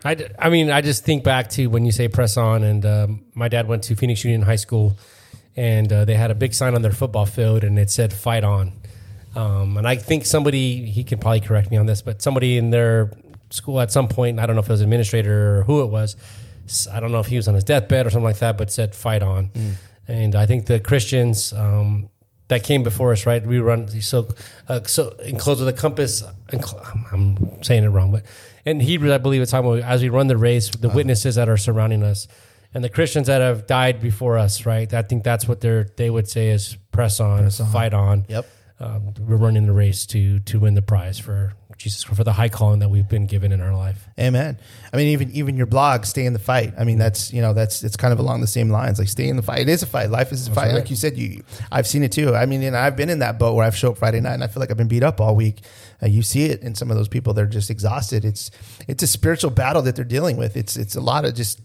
[0.04, 2.84] I, d- I mean, I just think back to when you say press on, and
[2.84, 4.98] um, my dad went to Phoenix Union High School,
[5.56, 8.42] and uh, they had a big sign on their football field, and it said "Fight
[8.42, 8.72] on."
[9.36, 12.70] Um, and I think somebody he can probably correct me on this, but somebody in
[12.70, 13.12] their
[13.50, 16.16] school at some point, I don't know if it was administrator or who it was,
[16.92, 18.94] I don't know if he was on his deathbed or something like that, but said
[18.94, 19.50] "Fight on."
[20.08, 22.08] And I think the Christians um,
[22.48, 23.44] that came before us, right?
[23.44, 24.28] We run so
[24.68, 26.22] uh, so enclosed with a compass.
[27.12, 28.24] I'm saying it wrong, but
[28.64, 31.48] in Hebrew, I believe it's talking about as we run the race, the witnesses that
[31.48, 32.28] are surrounding us,
[32.74, 34.92] and the Christians that have died before us, right?
[34.92, 38.26] I think that's what they're they would say is press on, fight on.
[38.28, 38.46] Yep.
[38.80, 42.48] Um, we're running the race to to win the prize for Jesus for the high
[42.48, 44.06] calling that we've been given in our life.
[44.18, 44.58] Amen.
[44.92, 46.74] I mean, even even your blog, stay in the fight.
[46.78, 48.98] I mean, that's you know, that's it's kind of along the same lines.
[48.98, 49.60] Like, stay in the fight.
[49.60, 50.10] It is a fight.
[50.10, 50.66] Life is a fight.
[50.68, 50.74] right.
[50.74, 52.34] Like you said, you I've seen it too.
[52.34, 54.44] I mean, and I've been in that boat where I've showed up Friday night and
[54.44, 55.60] I feel like I've been beat up all week.
[56.02, 57.32] Uh, you see it in some of those people.
[57.34, 58.24] They're just exhausted.
[58.24, 58.50] It's
[58.86, 60.56] it's a spiritual battle that they're dealing with.
[60.56, 61.60] It's it's a lot of just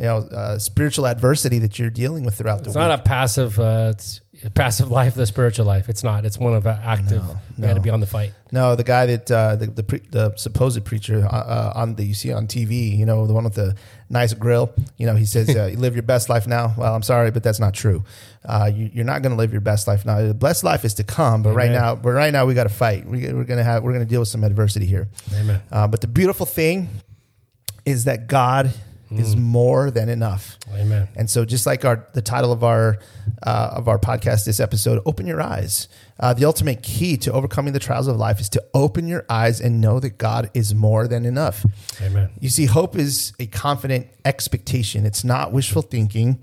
[0.00, 2.76] you know uh, spiritual adversity that you're dealing with throughout the world.
[2.76, 2.88] It's week.
[2.88, 3.60] not a passive.
[3.60, 5.90] Uh, it's a passive life, the spiritual life.
[5.90, 6.24] It's not.
[6.24, 7.22] It's one of active.
[7.58, 8.32] You got to be on the fight.
[8.50, 12.04] No, the guy that uh, the the, pre, the supposed preacher uh, uh, on the
[12.04, 13.76] you see on TV, you know, the one with the
[14.08, 14.72] nice grill.
[14.96, 17.42] You know, he says, uh, "You live your best life now." Well, I'm sorry, but
[17.42, 18.02] that's not true.
[18.42, 20.22] Uh, you, you're not going to live your best life now.
[20.22, 22.70] The best life is to come, but right now, but right now, we got to
[22.70, 23.06] fight.
[23.06, 25.08] We, we're gonna have we're gonna deal with some adversity here.
[25.34, 25.60] Amen.
[25.70, 26.88] Uh, but the beautiful thing
[27.84, 28.72] is that God
[29.10, 30.56] is more than enough.
[30.72, 31.08] Amen.
[31.16, 32.98] And so, just like our the title of our
[33.42, 35.88] uh, of our podcast this episode, open your eyes.
[36.18, 39.60] Uh, the ultimate key to overcoming the trials of life is to open your eyes
[39.60, 41.64] and know that God is more than enough.
[42.00, 42.28] Amen.
[42.40, 45.06] You see, hope is a confident expectation.
[45.06, 46.38] It's not wishful thinking.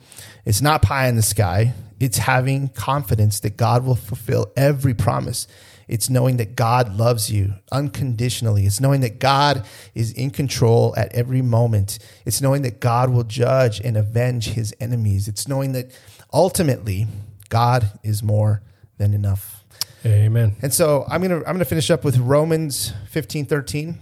[0.46, 1.74] It's not pie in the sky.
[2.00, 5.48] It's having confidence that God will fulfill every promise.
[5.88, 8.66] It's knowing that God loves you unconditionally.
[8.66, 9.66] It's knowing that God
[9.96, 12.00] is in control at every moment.
[12.26, 15.28] It's knowing that God will judge and avenge his enemies.
[15.28, 15.92] It's knowing that
[16.34, 17.08] ultimately
[17.50, 18.62] God is more
[18.98, 19.64] than enough.
[20.06, 20.56] Amen.
[20.62, 24.00] And so I'm gonna I'm gonna finish up with Romans 15, 13.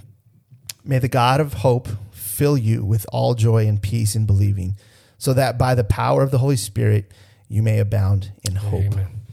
[0.83, 4.75] May the God of hope fill you with all joy and peace in believing,
[5.17, 7.11] so that by the power of the Holy Spirit
[7.47, 8.93] you may abound in hope.
[8.93, 9.24] Amen.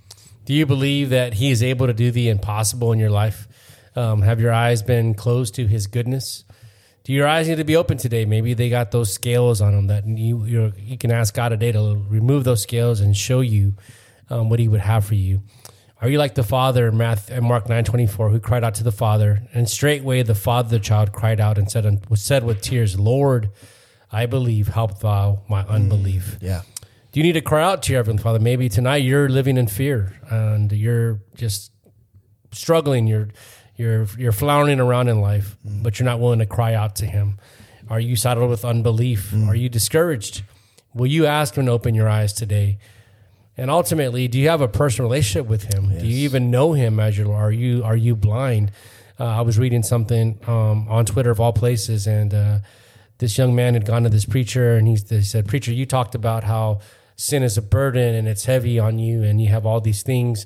[0.45, 3.47] Do you believe that He is able to do the impossible in your life?
[3.95, 6.45] Um, have your eyes been closed to His goodness?
[7.05, 8.25] Do your eyes need to be open today?
[8.25, 12.01] Maybe they got those scales on them that you you can ask God today to
[12.09, 13.75] remove those scales and show you
[14.31, 15.43] um, what He would have for you.
[16.01, 18.75] Are you like the father in Math in Mark nine twenty four who cried out
[18.77, 21.85] to the father, and straightway the father the child cried out and said
[22.15, 23.51] said with tears, Lord,
[24.11, 26.39] I believe, help thou my unbelief.
[26.41, 26.63] Yeah.
[27.13, 28.39] Do you need to cry out to your Heavenly Father?
[28.39, 31.71] Maybe tonight you're living in fear and you're just
[32.53, 33.07] struggling.
[33.07, 33.29] You're
[33.77, 37.39] you're you're floundering around in life, but you're not willing to cry out to Him.
[37.91, 39.35] Are you saddled with unbelief?
[39.47, 40.43] Are you discouraged?
[40.95, 42.79] Will you ask Him to open your eyes today?
[43.59, 45.91] And ultimately, do you have a personal relationship with Him?
[45.91, 47.43] Do you even know Him as your Lord?
[47.43, 48.73] Are you are you blind?
[49.21, 52.59] Uh, I was reading something um, on Twitter of all places, and uh,
[53.19, 56.15] this young man had gone to this preacher, and he, he said, "Preacher, you talked
[56.15, 56.81] about how
[57.23, 60.45] sin is a burden and it's heavy on you, and you have all these things,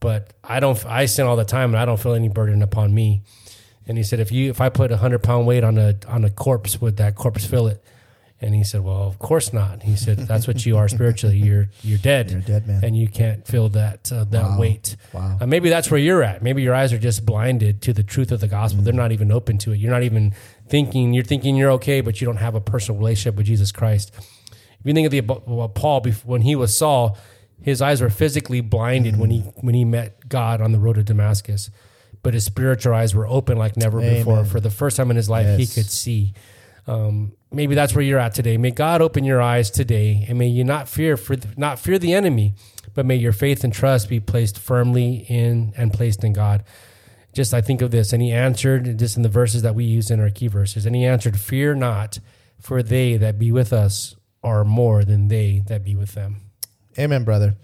[0.00, 0.78] but I don't.
[0.86, 3.22] I sin all the time, and I don't feel any burden upon me."
[3.86, 6.24] And he said, "If you if I put a hundred pound weight on a on
[6.24, 7.82] a corpse, would that corpse feel it?"
[8.40, 11.38] And he said, "Well, of course not." He said, "That's what you are spiritually.
[11.38, 12.30] You're you're dead.
[12.30, 12.80] You're dead man.
[12.84, 14.58] and you can't feel that uh, that Wow.
[14.60, 14.96] weight.
[15.12, 15.38] Wow.
[15.40, 16.42] Uh, maybe that's where you're at.
[16.42, 18.82] Maybe your eyes are just blinded to the truth of the gospel.
[18.82, 19.76] They're not even open to it.
[19.80, 20.34] You're not even
[20.68, 21.14] thinking.
[21.14, 24.12] You're thinking you're okay, but you don't have a personal relationship with Jesus Christ.
[24.86, 27.18] If you think of the well, Paul when he was Saul,
[27.60, 31.02] his eyes were physically blinded when he when he met God on the road to
[31.02, 31.70] Damascus,
[32.22, 34.44] but his spiritual eyes were open like never before.
[34.44, 36.34] For the first time in his life, he could see.
[36.86, 38.58] Um, maybe that's where you're at today.
[38.58, 42.14] May God open your eyes today, and may you not fear for not fear the
[42.14, 42.54] enemy,
[42.94, 46.62] but may your faith and trust be placed firmly in and placed in God.
[47.32, 50.12] Just I think of this, and he answered just in the verses that we use
[50.12, 52.20] in our key verses, and he answered, "Fear not,
[52.60, 54.14] for they that be with us
[54.46, 56.32] are more than they that be with them."
[56.98, 57.54] Amen, brother.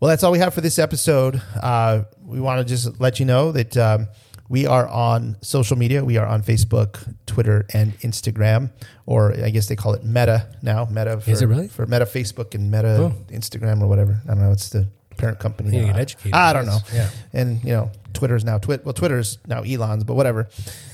[0.00, 1.40] Well, that's all we have for this episode.
[1.62, 4.08] Uh, we want to just let you know that um,
[4.48, 6.04] we are on social media.
[6.04, 8.70] We are on Facebook, Twitter, and Instagram,
[9.06, 10.86] or I guess they call it Meta now.
[10.90, 11.68] Meta for, Is it really?
[11.68, 13.14] for Meta Facebook and Meta Oh.
[13.30, 14.20] Instagram or whatever?
[14.24, 14.50] I don't know.
[14.52, 14.88] It's the
[15.22, 15.78] parent company.
[15.78, 16.78] You get educated, I don't know.
[16.92, 17.08] Yeah.
[17.32, 18.84] And you know, Twitter's now Twit.
[18.84, 20.48] Well, Twitter's now Elon's, but whatever.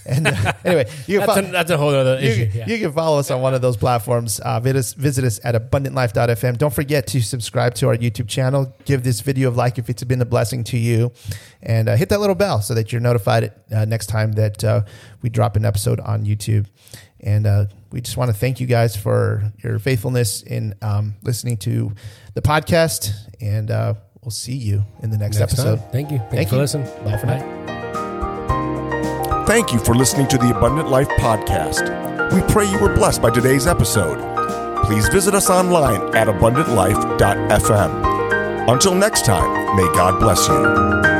[0.04, 2.50] And uh, anyway, you can That's, fo- a, that's a whole other you, issue.
[2.54, 2.66] Yeah.
[2.66, 4.38] you can follow us on one of those platforms.
[4.40, 6.58] Uh, visit, us, visit us at abundantlife.fm.
[6.58, 8.74] Don't forget to subscribe to our YouTube channel.
[8.84, 11.10] Give this video a like if it's been a blessing to you.
[11.62, 14.82] And uh, hit that little bell so that you're notified uh, next time that uh,
[15.22, 16.66] we drop an episode on YouTube.
[17.20, 21.56] And uh, we just want to thank you guys for your faithfulness in um, listening
[21.58, 21.92] to
[22.34, 23.12] the podcast.
[23.40, 23.94] And uh,
[24.28, 25.68] we'll see you in the next, Next time.
[25.68, 25.90] episode.
[25.90, 26.18] Thank you.
[26.18, 26.60] Thank, Thank you for you.
[26.60, 26.86] listening.
[27.02, 27.40] Bye for now.
[29.46, 31.88] Thank you for listening to the Abundant Life podcast.
[32.34, 34.18] We pray you were blessed by today's episode.
[34.84, 38.68] Please visit us online at abundantlife.fm.
[38.70, 41.17] Until next time, may God bless you.